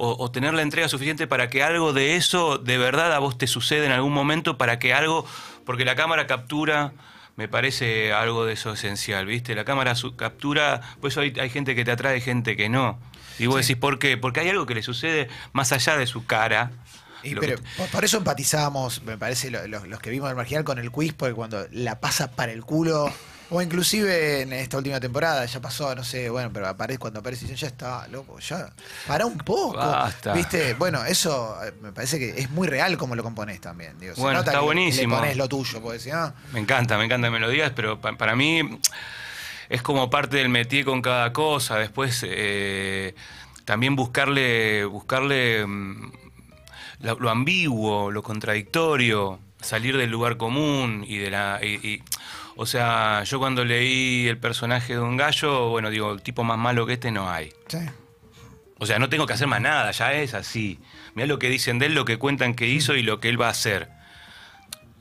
o- 0.00 0.16
o 0.24 0.30
tener 0.30 0.54
la 0.54 0.62
entrega 0.62 0.88
suficiente 0.88 1.26
para 1.26 1.50
que 1.50 1.62
algo 1.62 1.92
de 1.92 2.16
eso 2.16 2.58
de 2.58 2.78
verdad 2.78 3.12
a 3.12 3.18
vos 3.18 3.36
te 3.38 3.46
suceda 3.46 3.84
en 3.86 3.92
algún 3.92 4.12
momento, 4.12 4.56
para 4.58 4.78
que 4.78 4.94
algo, 4.94 5.26
porque 5.66 5.84
la 5.84 5.94
cámara 5.96 6.26
captura, 6.26 6.92
me 7.36 7.48
parece 7.48 8.12
algo 8.12 8.44
de 8.44 8.54
eso 8.54 8.72
esencial, 8.72 9.24
¿viste? 9.26 9.54
La 9.54 9.64
cámara 9.64 9.94
su- 9.94 10.16
captura, 10.16 10.80
por 11.00 11.10
eso 11.10 11.20
hay, 11.20 11.32
hay 11.40 11.48
gente 11.50 11.74
que 11.74 11.84
te 11.84 11.90
atrae 11.92 12.20
gente 12.20 12.56
que 12.56 12.68
no. 12.68 12.98
Y 13.38 13.46
vos 13.46 13.56
decís, 13.60 13.76
¿por 13.76 13.98
qué? 13.98 14.16
Porque 14.18 14.40
hay 14.40 14.50
algo 14.50 14.66
que 14.66 14.74
le 14.74 14.82
sucede 14.82 15.28
más 15.52 15.72
allá 15.72 15.96
de 15.96 16.06
su 16.06 16.26
cara. 16.26 16.70
Y 17.22 17.34
pero 17.34 17.56
que- 17.56 17.84
por, 17.92 18.04
eso 18.04 18.18
empatizamos, 18.18 19.02
me 19.02 19.16
parece, 19.18 19.50
lo- 19.50 19.66
lo- 19.66 19.86
los 19.86 20.00
que 20.00 20.10
vimos 20.10 20.28
el 20.30 20.36
marginal 20.36 20.64
con 20.64 20.78
el 20.78 20.90
quiz, 20.90 21.12
porque 21.14 21.34
cuando 21.34 21.66
la 21.70 22.00
pasa 22.00 22.30
para 22.32 22.52
el 22.52 22.62
culo, 22.64 23.10
o 23.50 23.60
inclusive 23.60 24.42
en 24.42 24.52
esta 24.52 24.76
última 24.78 25.00
temporada, 25.00 25.44
ya 25.44 25.60
pasó, 25.60 25.94
no 25.94 26.04
sé, 26.04 26.30
bueno, 26.30 26.50
pero 26.52 26.68
aparece, 26.68 26.98
cuando 26.98 27.20
aparece, 27.20 27.54
ya 27.54 27.66
está, 27.66 28.06
loco, 28.08 28.38
ya, 28.38 28.70
para 29.06 29.26
un 29.26 29.38
poco. 29.38 29.76
Basta. 29.76 30.32
¿Viste? 30.32 30.74
Bueno, 30.74 31.04
eso 31.04 31.56
eh, 31.64 31.72
me 31.82 31.92
parece 31.92 32.18
que 32.18 32.30
es 32.40 32.50
muy 32.50 32.68
real 32.68 32.96
como 32.96 33.14
lo 33.16 33.22
componés 33.22 33.60
también. 33.60 33.98
Digo, 33.98 34.14
se 34.14 34.20
Bueno, 34.20 34.38
nota 34.38 34.50
está 34.52 34.60
que 34.60 34.64
buenísimo. 34.64 35.14
Le 35.16 35.20
pones 35.20 35.36
lo 35.36 35.48
tuyo, 35.48 35.80
porque 35.82 35.98
si 35.98 36.10
no. 36.10 36.32
Me 36.52 36.60
encanta, 36.60 36.96
me 36.96 37.04
encanta 37.04 37.26
que 37.28 37.32
me 37.32 37.40
lo 37.40 37.48
digas, 37.48 37.72
pero 37.74 38.00
pa- 38.00 38.16
para 38.16 38.36
mí 38.36 38.78
es 39.68 39.82
como 39.82 40.08
parte 40.10 40.36
del 40.38 40.48
métier 40.48 40.84
con 40.84 41.02
cada 41.02 41.32
cosa. 41.32 41.76
Después 41.76 42.24
eh, 42.26 43.14
también 43.64 43.96
buscarle, 43.96 44.84
buscarle 44.84 45.66
mm, 45.66 46.12
lo, 47.00 47.18
lo 47.18 47.30
ambiguo, 47.30 48.10
lo 48.10 48.22
contradictorio, 48.22 49.38
salir 49.60 49.96
del 49.96 50.10
lugar 50.10 50.36
común 50.36 51.04
y 51.06 51.18
de 51.18 51.30
la. 51.30 51.58
y- 51.62 51.74
y- 51.86 52.02
o 52.62 52.66
sea, 52.66 53.24
yo 53.24 53.38
cuando 53.38 53.64
leí 53.64 54.28
el 54.28 54.36
personaje 54.36 54.92
de 54.92 55.00
un 55.00 55.16
gallo, 55.16 55.70
bueno, 55.70 55.88
digo, 55.88 56.12
el 56.12 56.20
tipo 56.20 56.44
más 56.44 56.58
malo 56.58 56.84
que 56.84 56.92
este 56.92 57.10
no 57.10 57.30
hay. 57.30 57.54
Sí. 57.68 57.78
O 58.78 58.84
sea, 58.84 58.98
no 58.98 59.08
tengo 59.08 59.24
que 59.24 59.32
hacer 59.32 59.46
más 59.46 59.62
nada, 59.62 59.90
ya 59.92 60.12
es 60.12 60.34
así. 60.34 60.78
Mirá 61.14 61.26
lo 61.26 61.38
que 61.38 61.48
dicen 61.48 61.78
de 61.78 61.86
él, 61.86 61.94
lo 61.94 62.04
que 62.04 62.18
cuentan 62.18 62.52
que 62.52 62.66
hizo 62.66 62.96
y 62.96 63.02
lo 63.02 63.18
que 63.18 63.30
él 63.30 63.40
va 63.40 63.46
a 63.46 63.52
hacer. 63.52 63.88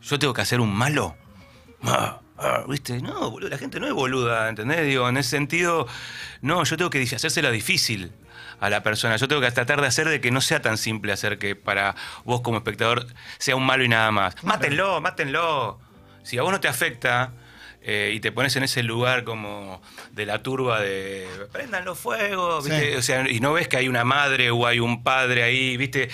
¿Yo 0.02 0.18
tengo 0.20 0.34
que 0.34 0.42
hacer 0.42 0.62
un 0.62 0.74
malo? 0.74 1.18
Ah, 1.84 2.22
ah, 2.38 2.64
¿Viste? 2.66 3.02
No, 3.02 3.30
boludo, 3.30 3.50
la 3.50 3.58
gente 3.58 3.82
no 3.82 3.88
es 3.88 3.94
boluda, 3.94 4.48
¿entendés? 4.48 4.86
Digo, 4.86 5.10
en 5.10 5.18
ese 5.18 5.32
sentido, 5.32 5.86
no, 6.42 6.64
yo 6.64 6.78
tengo 6.78 6.90
que 6.90 7.04
hacérsela 7.04 7.52
difícil 7.52 8.14
a 8.62 8.70
la 8.70 8.84
persona. 8.84 9.18
Yo 9.18 9.28
tengo 9.28 9.42
que 9.42 9.52
tratar 9.52 9.82
de 9.82 9.88
hacer 9.88 10.08
de 10.08 10.22
que 10.22 10.32
no 10.32 10.40
sea 10.40 10.62
tan 10.62 10.78
simple 10.78 11.12
hacer 11.12 11.38
que 11.38 11.58
para 11.58 11.98
vos 12.24 12.40
como 12.40 12.60
espectador 12.60 13.06
sea 13.38 13.58
un 13.58 13.66
malo 13.66 13.84
y 13.84 13.90
nada 13.90 14.12
más. 14.12 14.42
Mátenlo, 14.46 15.02
mátenlo. 15.02 15.78
Si 16.24 16.38
a 16.38 16.44
vos 16.44 16.54
no 16.54 16.62
te 16.62 16.70
afecta, 16.70 17.34
eh, 17.82 18.12
y 18.14 18.20
te 18.20 18.32
pones 18.32 18.56
en 18.56 18.64
ese 18.64 18.84
lugar 18.84 19.24
como 19.24 19.82
de 20.12 20.26
la 20.26 20.44
turba 20.44 20.82
de 20.82 21.28
prendan 21.52 21.86
los 21.86 21.98
fuegos, 21.98 22.66
¿viste? 22.66 22.92
Sí. 22.92 22.98
O 22.98 23.02
sea, 23.02 23.30
y 23.30 23.40
no 23.40 23.54
ves 23.54 23.68
que 23.68 23.78
hay 23.78 23.88
una 23.88 24.04
madre 24.04 24.52
o 24.52 24.66
hay 24.68 24.80
un 24.80 25.04
padre 25.04 25.44
ahí, 25.44 25.78
¿viste? 25.78 26.10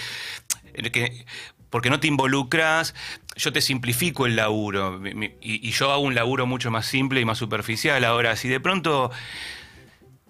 Que- 0.91 1.25
porque 1.69 1.89
no 1.89 1.99
te 1.99 2.07
involucras, 2.07 2.95
yo 3.35 3.51
te 3.51 3.59
simplifico 3.59 4.25
el 4.25 4.37
laburo 4.37 5.01
y, 5.05 5.67
y 5.67 5.71
yo 5.71 5.91
hago 5.91 6.01
un 6.03 6.15
laburo 6.15 6.45
mucho 6.45 6.71
más 6.71 6.85
simple 6.85 7.19
y 7.19 7.25
más 7.25 7.37
superficial. 7.37 8.05
Ahora, 8.05 8.35
si 8.37 8.47
de 8.47 8.61
pronto 8.61 9.11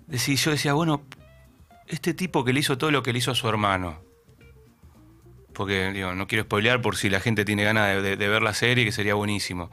decís, 0.07 0.43
yo 0.43 0.49
decía, 0.51 0.73
bueno, 0.73 1.03
este 1.87 2.15
tipo 2.15 2.43
que 2.43 2.51
le 2.53 2.61
hizo 2.61 2.79
todo 2.79 2.89
lo 2.89 3.03
que 3.03 3.13
le 3.13 3.19
hizo 3.19 3.29
a 3.29 3.35
su 3.35 3.47
hermano, 3.47 4.01
porque 5.53 5.91
digo, 5.91 6.13
no 6.15 6.27
quiero 6.27 6.43
spoilear 6.45 6.81
por 6.81 6.95
si 6.97 7.09
la 7.09 7.19
gente 7.19 7.45
tiene 7.45 7.63
ganas 7.63 7.87
de, 7.95 8.01
de- 8.01 8.17
de 8.17 8.27
ver 8.27 8.41
la 8.41 8.53
serie, 8.53 8.83
que 8.83 8.91
sería 8.91 9.13
buenísimo. 9.13 9.69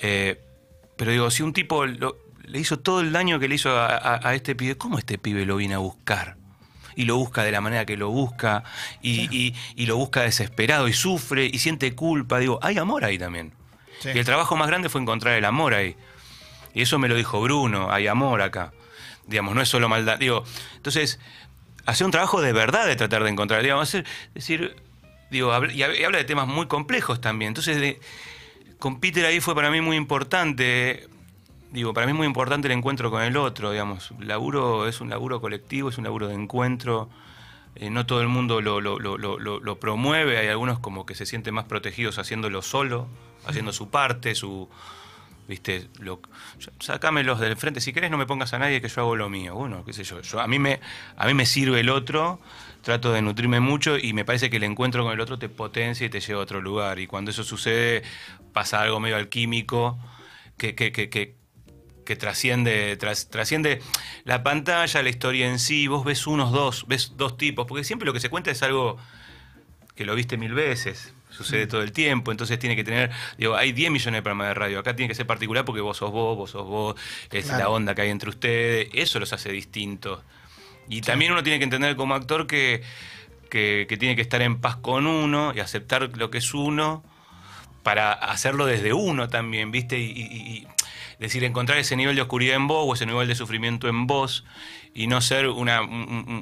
Eh, 0.00 0.40
pero 0.98 1.10
digo, 1.12 1.30
si 1.30 1.42
un 1.42 1.54
tipo 1.54 1.86
lo- 1.86 2.18
le 2.44 2.58
hizo 2.58 2.78
todo 2.78 3.00
el 3.00 3.12
daño 3.12 3.38
que 3.38 3.48
le 3.48 3.54
hizo 3.54 3.70
a, 3.70 3.86
a- 3.96 4.28
a 4.28 4.34
este 4.34 4.54
pibe, 4.54 4.76
¿cómo 4.76 4.98
este 4.98 5.16
pibe 5.16 5.46
lo 5.46 5.56
viene 5.56 5.74
a 5.74 5.78
buscar? 5.78 6.36
Y 6.96 7.04
lo 7.04 7.16
busca 7.16 7.44
de 7.44 7.52
la 7.52 7.60
manera 7.60 7.86
que 7.86 7.96
lo 7.96 8.10
busca, 8.10 8.64
y, 9.02 9.34
y- 9.34 9.54
y 9.76 9.86
lo 9.86 9.96
busca 9.96 10.22
desesperado, 10.22 10.88
y 10.88 10.92
sufre, 10.92 11.46
y 11.46 11.58
siente 11.58 11.94
culpa. 11.94 12.38
Digo, 12.40 12.58
hay 12.60 12.76
amor 12.76 13.04
ahí 13.04 13.18
también. 13.18 13.52
Sí. 14.00 14.10
Y 14.14 14.18
el 14.18 14.24
trabajo 14.24 14.56
más 14.56 14.66
grande 14.68 14.88
fue 14.88 15.00
encontrar 15.00 15.34
el 15.36 15.44
amor 15.44 15.74
ahí. 15.74 15.96
Y 16.74 16.82
eso 16.82 16.98
me 16.98 17.08
lo 17.08 17.14
dijo 17.14 17.40
Bruno, 17.40 17.90
hay 17.92 18.06
amor 18.08 18.42
acá. 18.42 18.72
Digamos, 19.26 19.54
no 19.54 19.62
es 19.62 19.68
solo 19.68 19.88
maldad. 19.88 20.18
Digo, 20.18 20.44
entonces, 20.76 21.18
hacer 21.86 22.04
un 22.04 22.10
trabajo 22.10 22.40
de 22.40 22.52
verdad 22.52 22.86
de 22.86 22.96
tratar 22.96 23.22
de 23.24 23.30
encontrar. 23.30 23.62
Digamos, 23.62 23.88
hacer- 23.88 24.04
decir, 24.34 24.74
digo, 25.30 25.52
y 25.66 25.82
habla 25.82 26.18
de 26.18 26.24
temas 26.24 26.46
muy 26.48 26.66
complejos 26.66 27.20
también. 27.20 27.48
Entonces, 27.50 27.80
de- 27.80 28.00
con 28.78 29.00
Peter 29.00 29.24
ahí 29.26 29.40
fue 29.40 29.54
para 29.54 29.70
mí 29.70 29.80
muy 29.80 29.96
importante. 29.96 31.08
Digo, 31.70 31.92
para 31.92 32.06
mí 32.06 32.12
es 32.12 32.16
muy 32.16 32.26
importante 32.26 32.68
el 32.68 32.72
encuentro 32.72 33.10
con 33.10 33.22
el 33.22 33.36
otro, 33.36 33.72
digamos. 33.72 34.12
Laburo 34.20 34.88
es 34.88 35.00
un 35.00 35.10
laburo 35.10 35.40
colectivo, 35.40 35.88
es 35.90 35.98
un 35.98 36.04
laburo 36.04 36.28
de 36.28 36.34
encuentro. 36.34 37.08
Eh, 37.74 37.90
no 37.90 38.06
todo 38.06 38.20
el 38.22 38.28
mundo 38.28 38.60
lo, 38.60 39.78
promueve, 39.78 40.38
hay 40.38 40.48
algunos 40.48 40.78
como 40.80 41.06
que 41.06 41.14
se 41.14 41.26
sienten 41.26 41.54
más 41.54 41.66
protegidos 41.66 42.18
haciéndolo 42.18 42.62
solo, 42.62 43.08
haciendo 43.46 43.72
su 43.72 43.90
parte, 43.90 44.34
su... 44.34 44.68
Viste, 45.46 45.88
lo, 45.98 46.20
sácamelos 46.78 47.40
del 47.40 47.56
frente, 47.56 47.80
si 47.80 47.94
querés 47.94 48.10
no 48.10 48.18
me 48.18 48.26
pongas 48.26 48.52
a 48.52 48.58
nadie 48.58 48.82
que 48.82 48.88
yo 48.88 49.00
hago 49.00 49.16
lo 49.16 49.30
mío. 49.30 49.54
Bueno, 49.54 49.82
qué 49.84 49.94
sé 49.94 50.04
yo, 50.04 50.20
yo 50.20 50.40
a, 50.40 50.46
mí 50.46 50.58
me, 50.58 50.80
a 51.16 51.26
mí 51.26 51.32
me 51.32 51.46
sirve 51.46 51.80
el 51.80 51.88
otro, 51.88 52.38
trato 52.88 53.12
de 53.12 53.20
nutrirme 53.20 53.60
mucho 53.60 53.98
y 53.98 54.14
me 54.14 54.24
parece 54.24 54.48
que 54.48 54.56
el 54.56 54.62
encuentro 54.62 55.04
con 55.04 55.12
el 55.12 55.20
otro 55.20 55.38
te 55.38 55.50
potencia 55.50 56.06
y 56.06 56.08
te 56.08 56.20
lleva 56.20 56.40
a 56.40 56.42
otro 56.42 56.62
lugar. 56.62 56.98
Y 56.98 57.06
cuando 57.06 57.30
eso 57.30 57.44
sucede 57.44 58.02
pasa 58.54 58.80
algo 58.80 58.98
medio 58.98 59.16
alquímico 59.16 59.98
que, 60.56 60.74
que, 60.74 60.90
que, 60.90 61.10
que, 61.10 61.34
que 62.06 62.16
trasciende, 62.16 62.96
tras- 62.96 63.28
trasciende 63.28 63.82
la 64.24 64.42
pantalla, 64.42 65.02
la 65.02 65.10
historia 65.10 65.50
en 65.50 65.58
sí. 65.58 65.86
Vos 65.86 66.02
ves 66.02 66.26
unos 66.26 66.50
dos, 66.50 66.86
ves 66.88 67.12
dos 67.18 67.36
tipos, 67.36 67.66
porque 67.66 67.84
siempre 67.84 68.06
lo 68.06 68.14
que 68.14 68.20
se 68.20 68.30
cuenta 68.30 68.50
es 68.50 68.62
algo 68.62 68.96
que 69.94 70.06
lo 70.06 70.14
viste 70.14 70.38
mil 70.38 70.54
veces, 70.54 71.12
sucede 71.28 71.66
todo 71.66 71.82
el 71.82 71.92
tiempo, 71.92 72.30
entonces 72.30 72.58
tiene 72.58 72.74
que 72.74 72.84
tener, 72.84 73.10
digo, 73.36 73.54
hay 73.54 73.72
10 73.72 73.90
millones 73.90 74.16
de 74.18 74.22
programas 74.22 74.48
de 74.48 74.54
radio, 74.54 74.78
acá 74.78 74.96
tiene 74.96 75.08
que 75.08 75.14
ser 75.14 75.26
particular 75.26 75.66
porque 75.66 75.82
vos 75.82 75.98
sos 75.98 76.10
vos, 76.10 76.38
vos 76.38 76.50
sos 76.52 76.64
vos, 76.66 76.94
es 77.30 77.44
Claro. 77.44 77.58
la 77.64 77.68
onda 77.68 77.94
que 77.94 78.00
hay 78.02 78.08
entre 78.10 78.30
ustedes, 78.30 78.88
eso 78.94 79.18
los 79.20 79.32
hace 79.34 79.52
distintos. 79.52 80.20
Y 80.88 81.00
también 81.02 81.32
uno 81.32 81.42
tiene 81.42 81.58
que 81.58 81.64
entender 81.64 81.96
como 81.96 82.14
actor 82.14 82.46
que, 82.46 82.82
que, 83.50 83.86
que 83.88 83.96
tiene 83.96 84.16
que 84.16 84.22
estar 84.22 84.40
en 84.42 84.60
paz 84.60 84.76
con 84.76 85.06
uno 85.06 85.52
y 85.54 85.60
aceptar 85.60 86.10
lo 86.16 86.30
que 86.30 86.38
es 86.38 86.54
uno 86.54 87.02
para 87.82 88.12
hacerlo 88.12 88.66
desde 88.66 88.92
uno 88.92 89.28
también, 89.28 89.70
¿viste? 89.70 89.98
Y, 89.98 90.10
y- 90.10 90.66
y 91.18 91.22
decir, 91.22 91.42
encontrar 91.44 91.78
ese 91.78 91.96
nivel 91.96 92.14
de 92.14 92.22
oscuridad 92.22 92.54
en 92.56 92.66
vos 92.68 92.84
o 92.88 92.94
ese 92.94 93.04
nivel 93.06 93.26
de 93.26 93.34
sufrimiento 93.34 93.88
en 93.88 94.06
vos 94.06 94.44
y 94.94 95.06
no 95.08 95.20
ser 95.20 95.48
una, 95.48 95.82
un- 95.82 95.90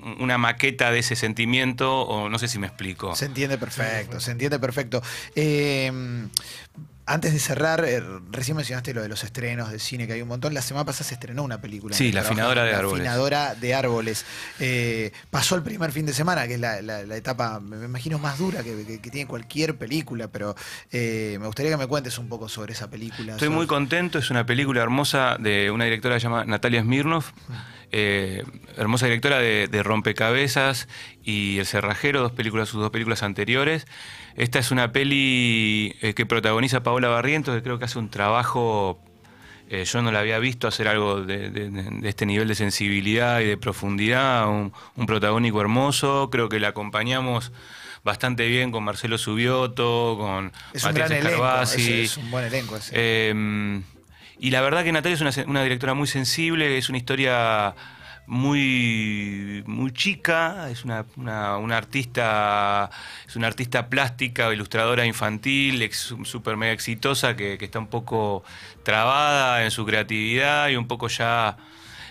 un- 0.04 0.16
una 0.20 0.36
maqueta 0.38 0.90
de 0.90 0.98
ese 0.98 1.16
sentimiento 1.16 2.02
o 2.02 2.28
no 2.28 2.38
sé 2.38 2.46
si 2.48 2.58
me 2.58 2.66
explico. 2.66 3.14
Se 3.16 3.24
entiende 3.26 3.56
perfecto, 3.58 4.20
se 4.20 4.32
entiende 4.32 4.58
perfecto. 4.58 5.02
Eh, 5.34 6.26
antes 7.06 7.32
de 7.32 7.38
cerrar, 7.38 7.84
eh, 7.84 8.02
recién 8.32 8.56
mencionaste 8.56 8.92
lo 8.92 9.00
de 9.02 9.08
los 9.08 9.22
estrenos 9.22 9.70
de 9.70 9.78
cine, 9.78 10.06
que 10.06 10.14
hay 10.14 10.22
un 10.22 10.28
montón. 10.28 10.52
La 10.54 10.60
semana 10.62 10.84
pasada 10.84 11.04
se 11.08 11.14
estrenó 11.14 11.44
una 11.44 11.60
película. 11.60 11.94
Sí, 11.96 12.10
La 12.12 12.22
afinadora 12.22 12.64
de 12.64 12.72
La 12.72 12.78
árboles. 12.78 13.00
afinadora 13.06 13.54
de 13.54 13.74
árboles. 13.74 14.24
Eh, 14.58 15.12
pasó 15.30 15.54
el 15.54 15.62
primer 15.62 15.92
fin 15.92 16.04
de 16.04 16.12
semana, 16.12 16.46
que 16.48 16.54
es 16.54 16.60
la, 16.60 16.82
la- 16.82 17.04
la 17.04 17.16
etapa, 17.16 17.60
me 17.60 17.76
me 17.76 17.84
imagino, 17.86 18.18
más 18.18 18.38
dura 18.38 18.62
que, 18.64 18.84
que- 18.84 19.00
que 19.00 19.10
tiene 19.10 19.26
cualquier 19.28 19.76
película, 19.78 20.28
pero 20.28 20.54
eh, 20.90 21.36
me 21.40 21.46
gustaría 21.46 21.70
que 21.70 21.76
me 21.76 21.86
cuentes 21.86 22.18
un 22.18 22.28
poco 22.28 22.48
sobre 22.48 22.72
esa 22.72 22.90
película. 22.90 23.32
Estoy 23.34 23.46
sobre- 23.46 23.56
muy 23.56 23.66
contento, 23.66 24.18
es 24.18 24.30
una 24.30 24.44
película 24.44 24.82
hermosa 24.82 25.36
de 25.38 25.70
una 25.70 25.84
directora 25.84 26.18
llamada 26.18 26.44
Natalia 26.44 26.82
Smirnov, 26.82 27.24
eh, 27.92 28.42
hermosa 28.76 29.06
directora 29.06 29.38
de, 29.38 29.68
de 29.68 29.82
Rompecabezas 29.82 30.88
y 31.22 31.58
El 31.58 31.66
Cerrajero, 31.66 32.20
dos 32.20 32.32
películas, 32.32 32.68
sus 32.68 32.80
dos 32.80 32.90
películas 32.90 33.22
anteriores. 33.22 33.86
Esta 34.36 34.58
es 34.58 34.70
una 34.70 34.92
peli 34.92 35.96
eh, 36.02 36.14
que 36.14 36.26
protagoniza 36.26 36.82
Paola 36.82 37.08
Barrientos, 37.08 37.54
que 37.54 37.62
creo 37.62 37.78
que 37.78 37.86
hace 37.86 37.98
un 37.98 38.10
trabajo, 38.10 39.00
eh, 39.70 39.84
yo 39.84 40.02
no 40.02 40.12
la 40.12 40.20
había 40.20 40.38
visto 40.38 40.68
hacer 40.68 40.88
algo 40.88 41.22
de, 41.22 41.50
de- 41.50 41.70
de 41.70 42.08
este 42.08 42.26
nivel 42.26 42.46
de 42.48 42.54
sensibilidad 42.54 43.40
y 43.40 43.44
de 43.46 43.56
profundidad, 43.56 44.48
un, 44.48 44.72
un 44.96 45.06
protagónico 45.06 45.60
hermoso, 45.60 46.28
creo 46.30 46.48
que 46.48 46.60
la 46.60 46.68
acompañamos 46.68 47.50
bastante 48.04 48.46
bien 48.46 48.70
con 48.70 48.84
Marcelo 48.84 49.18
Subioto, 49.18 50.16
con 50.20 50.52
Es 50.72 50.84
un 50.84 50.90
Matías 50.90 51.08
gran 51.08 51.12
elenco, 51.12 51.28
Escarabasi. 51.28 51.82
es, 52.02 52.10
es 52.12 52.16
un 52.18 52.30
buen 52.30 52.44
elenco. 52.44 52.76
ese. 52.76 52.92
Eh, 52.94 53.80
y 54.38 54.50
la 54.50 54.60
verdad 54.60 54.84
que 54.84 54.92
Natalia 54.92 55.14
es 55.14 55.20
una, 55.20 55.30
una 55.46 55.62
directora 55.62 55.94
muy 55.94 56.06
sensible, 56.06 56.76
es 56.78 56.88
una 56.88 56.98
historia 56.98 57.74
muy, 58.26 59.62
muy 59.66 59.92
chica, 59.92 60.68
es 60.70 60.84
una, 60.84 61.06
una- 61.16 61.58
artista, 61.76 62.90
es 63.26 63.36
una 63.36 63.46
artista 63.46 63.88
plástica, 63.88 64.52
ilustradora 64.52 65.06
infantil, 65.06 65.80
ex- 65.82 66.14
súper 66.24 66.56
mega 66.56 66.72
exitosa, 66.72 67.36
que, 67.36 67.56
está 67.60 67.78
un 67.78 67.86
poco 67.86 68.42
trabada 68.82 69.64
en 69.64 69.70
su 69.70 69.86
creatividad 69.86 70.68
y 70.70 70.76
un 70.76 70.88
poco 70.88 71.06
ya 71.08 71.56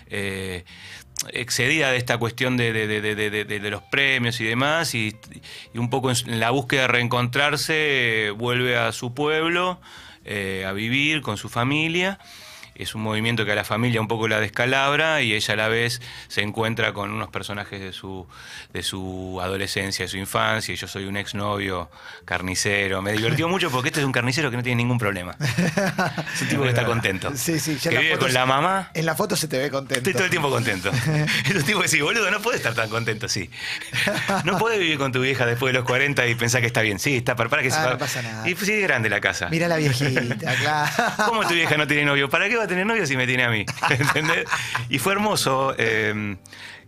eh, 0.08 0.64
excedida 1.32 1.90
de 1.90 1.98
esta 1.98 2.16
cuestión 2.18 2.56
de, 2.56 2.72
de- 2.72 2.86
de- 2.86 3.00
de- 3.60 3.70
los 3.70 3.82
premios 3.82 4.40
y 4.40 4.44
demás, 4.44 4.94
y, 4.94 5.16
y 5.74 5.78
un 5.78 5.90
poco 5.90 6.10
en 6.10 6.40
la 6.40 6.50
búsqueda 6.50 6.82
de 6.82 6.88
reencontrarse, 6.88 8.26
eh, 8.26 8.30
vuelve 8.30 8.76
a 8.78 8.92
su 8.92 9.12
pueblo 9.14 9.80
eh, 10.26 10.64
a 10.66 10.72
vivir 10.72 11.22
con 11.22 11.36
su 11.36 11.48
familia. 11.48 12.18
Es 12.78 12.94
un 12.94 13.02
movimiento 13.02 13.44
que 13.44 13.52
a 13.52 13.54
la 13.54 13.64
familia 13.64 14.00
un 14.00 14.08
poco 14.08 14.28
la 14.28 14.40
descalabra 14.40 15.22
y 15.22 15.34
ella 15.34 15.54
a 15.54 15.56
la 15.56 15.68
vez 15.68 16.00
se 16.28 16.42
encuentra 16.42 16.92
con 16.92 17.10
unos 17.10 17.28
personajes 17.28 17.80
de 17.80 17.92
su, 17.92 18.26
de 18.72 18.82
su 18.82 19.38
adolescencia, 19.42 20.04
de 20.04 20.08
su 20.08 20.16
infancia. 20.18 20.72
Y 20.72 20.76
yo 20.76 20.86
soy 20.88 21.04
un 21.06 21.16
exnovio 21.16 21.90
carnicero. 22.24 23.02
Me 23.02 23.12
divirtió 23.12 23.48
mucho 23.48 23.70
porque 23.70 23.88
este 23.88 24.00
es 24.00 24.06
un 24.06 24.12
carnicero 24.12 24.50
que 24.50 24.56
no 24.56 24.62
tiene 24.62 24.76
ningún 24.82 24.98
problema. 24.98 25.36
Es 26.34 26.42
un 26.42 26.48
tipo 26.48 26.62
que 26.62 26.68
está 26.70 26.84
contento. 26.84 27.32
Sí, 27.34 27.58
sí, 27.60 27.76
ya 27.80 27.90
que 27.90 27.98
vive 27.98 28.18
con 28.18 28.28
se- 28.28 28.34
la 28.34 28.46
mamá. 28.46 28.90
En 28.94 29.06
la 29.06 29.14
foto 29.14 29.36
se 29.36 29.48
te 29.48 29.58
ve 29.58 29.70
contento. 29.70 29.98
Estoy 29.98 30.12
todo 30.12 30.24
el 30.24 30.30
tiempo 30.30 30.50
contento. 30.50 30.90
Es 31.46 31.54
un 31.54 31.62
tipo 31.62 31.80
que 31.80 31.88
sí, 31.88 32.00
boludo, 32.00 32.30
no 32.30 32.40
puedes 32.40 32.60
estar 32.60 32.74
tan 32.74 32.88
contento, 32.88 33.28
sí. 33.28 33.50
No 34.44 34.58
puedes 34.58 34.78
vivir 34.78 34.98
con 34.98 35.12
tu 35.12 35.20
vieja 35.20 35.46
después 35.46 35.72
de 35.72 35.78
los 35.78 35.86
40 35.88 36.26
y 36.26 36.34
pensar 36.34 36.60
que 36.60 36.66
está 36.66 36.82
bien. 36.82 36.98
Sí, 36.98 37.16
está 37.16 37.36
para, 37.36 37.48
para 37.48 37.62
que 37.62 37.68
Ah, 37.68 37.84
se 37.84 37.90
no 37.90 37.98
pasa 37.98 38.22
nada. 38.22 38.48
Y 38.48 38.54
pues, 38.54 38.66
sí, 38.66 38.72
es 38.74 38.82
grande 38.82 39.08
la 39.08 39.20
casa. 39.20 39.48
Mira 39.48 39.68
la 39.68 39.76
viejita, 39.76 40.54
claro. 40.60 40.90
¿Cómo 41.26 41.46
tu 41.46 41.54
vieja 41.54 41.76
no 41.76 41.86
tiene 41.86 42.04
novio? 42.04 42.28
¿Para 42.28 42.48
qué 42.48 42.56
va 42.56 42.65
tener 42.66 42.86
novio 42.86 43.06
si 43.06 43.16
me 43.16 43.26
tiene 43.26 43.44
a 43.44 43.50
mí? 43.50 43.64
Y 44.88 44.98
fue 44.98 45.12
hermoso. 45.12 45.74
eh, 45.78 46.36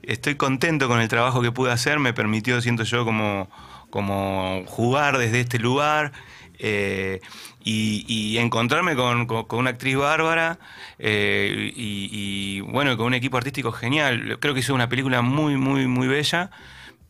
estoy 0.02 0.36
contento 0.36 0.88
con 0.88 1.00
el 1.00 1.08
trabajo 1.08 1.42
que 1.42 1.52
pude 1.52 1.72
hacer. 1.72 1.98
Me 1.98 2.12
permitió, 2.12 2.60
siento 2.60 2.84
yo, 2.84 3.04
como, 3.04 3.48
como 3.90 4.62
jugar 4.66 5.18
desde 5.18 5.40
este 5.40 5.58
lugar. 5.58 6.12
eh, 6.58 7.20
y, 7.64 8.38
encontrarme 8.38 8.96
con, 8.96 9.26
con- 9.26 9.58
una 9.58 9.70
actriz 9.70 9.96
bárbara 9.96 10.58
eh, 10.98 11.72
y, 11.76 12.08
y, 12.10 12.60
bueno, 12.62 12.96
con 12.96 13.06
un 13.06 13.14
equipo 13.14 13.36
artístico 13.36 13.72
genial. 13.72 14.38
Creo 14.40 14.54
que 14.54 14.60
hizo 14.60 14.74
una 14.74 14.88
película 14.88 15.20
muy, 15.22 15.56
muy, 15.56 15.86
muy 15.86 16.08
bella. 16.08 16.50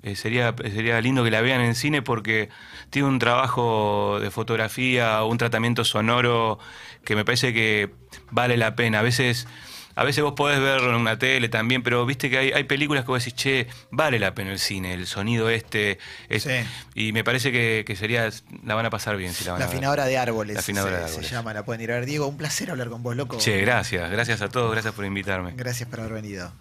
Eh, 0.03 0.17
sería, 0.17 0.55
sería 0.63 1.01
lindo 1.01 1.23
que 1.25 1.31
la 1.31 1.41
vean 1.43 1.61
en 1.61 1.75
cine 1.75 2.03
porque 2.03 2.49
tiene 2.91 3.09
un 3.09 3.19
trabajo 3.19 4.19
de 4.21 4.31
fotografía, 4.31 5.23
un 5.25 5.39
tratamiento 5.39 5.85
sonoro 5.85 6.59
que 7.05 7.17
me 7.17 7.25
parece 7.25 7.53
que 7.53 7.91
vale 8.31 8.57
la 8.57 8.75
pena. 8.77 8.99
A 9.01 9.03
veces, 9.03 9.47
a 9.95 10.05
veces 10.05 10.23
vos 10.23 10.35
podés 10.35 10.61
verlo 10.61 10.91
en 10.91 10.97
una 10.97 11.19
tele 11.19 11.49
también, 11.49 11.83
pero 11.83 12.05
viste 12.07 12.31
que 12.31 12.39
hay, 12.39 12.53
hay 12.53 12.65
películas 12.65 13.05
que 13.05 13.11
vos 13.11 13.25
decís, 13.25 13.35
che, 13.35 13.67
vale 13.91 14.19
la 14.19 14.35
pena 14.35 14.53
el 14.53 14.59
cine, 14.59 14.95
el 14.95 15.07
sonido 15.07 15.51
este. 15.51 15.99
es- 16.29 16.45
Sí. 16.45 16.51
Y 16.95 17.13
me 17.13 17.25
parece 17.25 17.51
que, 17.53 17.85
que 17.87 17.97
sería, 17.97 18.29
la 18.65 18.75
van 18.75 18.87
a 18.87 18.91
pasar 18.91 19.17
bien 19.17 19.33
si 19.33 19.45
la 19.45 19.53
van 19.53 19.61
La 19.61 19.65
a 19.65 19.69
ver. 19.69 19.77
afinadora 19.77 20.05
de 20.07 20.19
árboles. 20.19 20.55
La 20.55 20.61
afinadora 20.61 20.97
se, 20.97 21.03
de 21.03 21.09
se 21.09 21.11
árboles. 21.15 21.31
llama, 21.31 21.55
la 21.55 21.65
pueden 21.65 21.81
ir 21.83 21.91
a 21.93 21.95
ver. 21.97 22.07
Diego, 22.07 22.27
un 22.29 22.37
placer 22.37 22.71
hablar 22.71 22.89
con 22.91 23.03
vos, 23.03 23.17
loco. 23.17 23.39
Che, 23.39 23.61
gracias, 23.61 24.11
gracias 24.11 24.41
a 24.43 24.49
todos, 24.49 24.71
gracias 24.73 24.95
por 24.95 25.05
invitarme. 25.05 25.53
Gracias 25.57 25.89
por 25.89 26.01
haber 26.01 26.13
venido. 26.13 26.53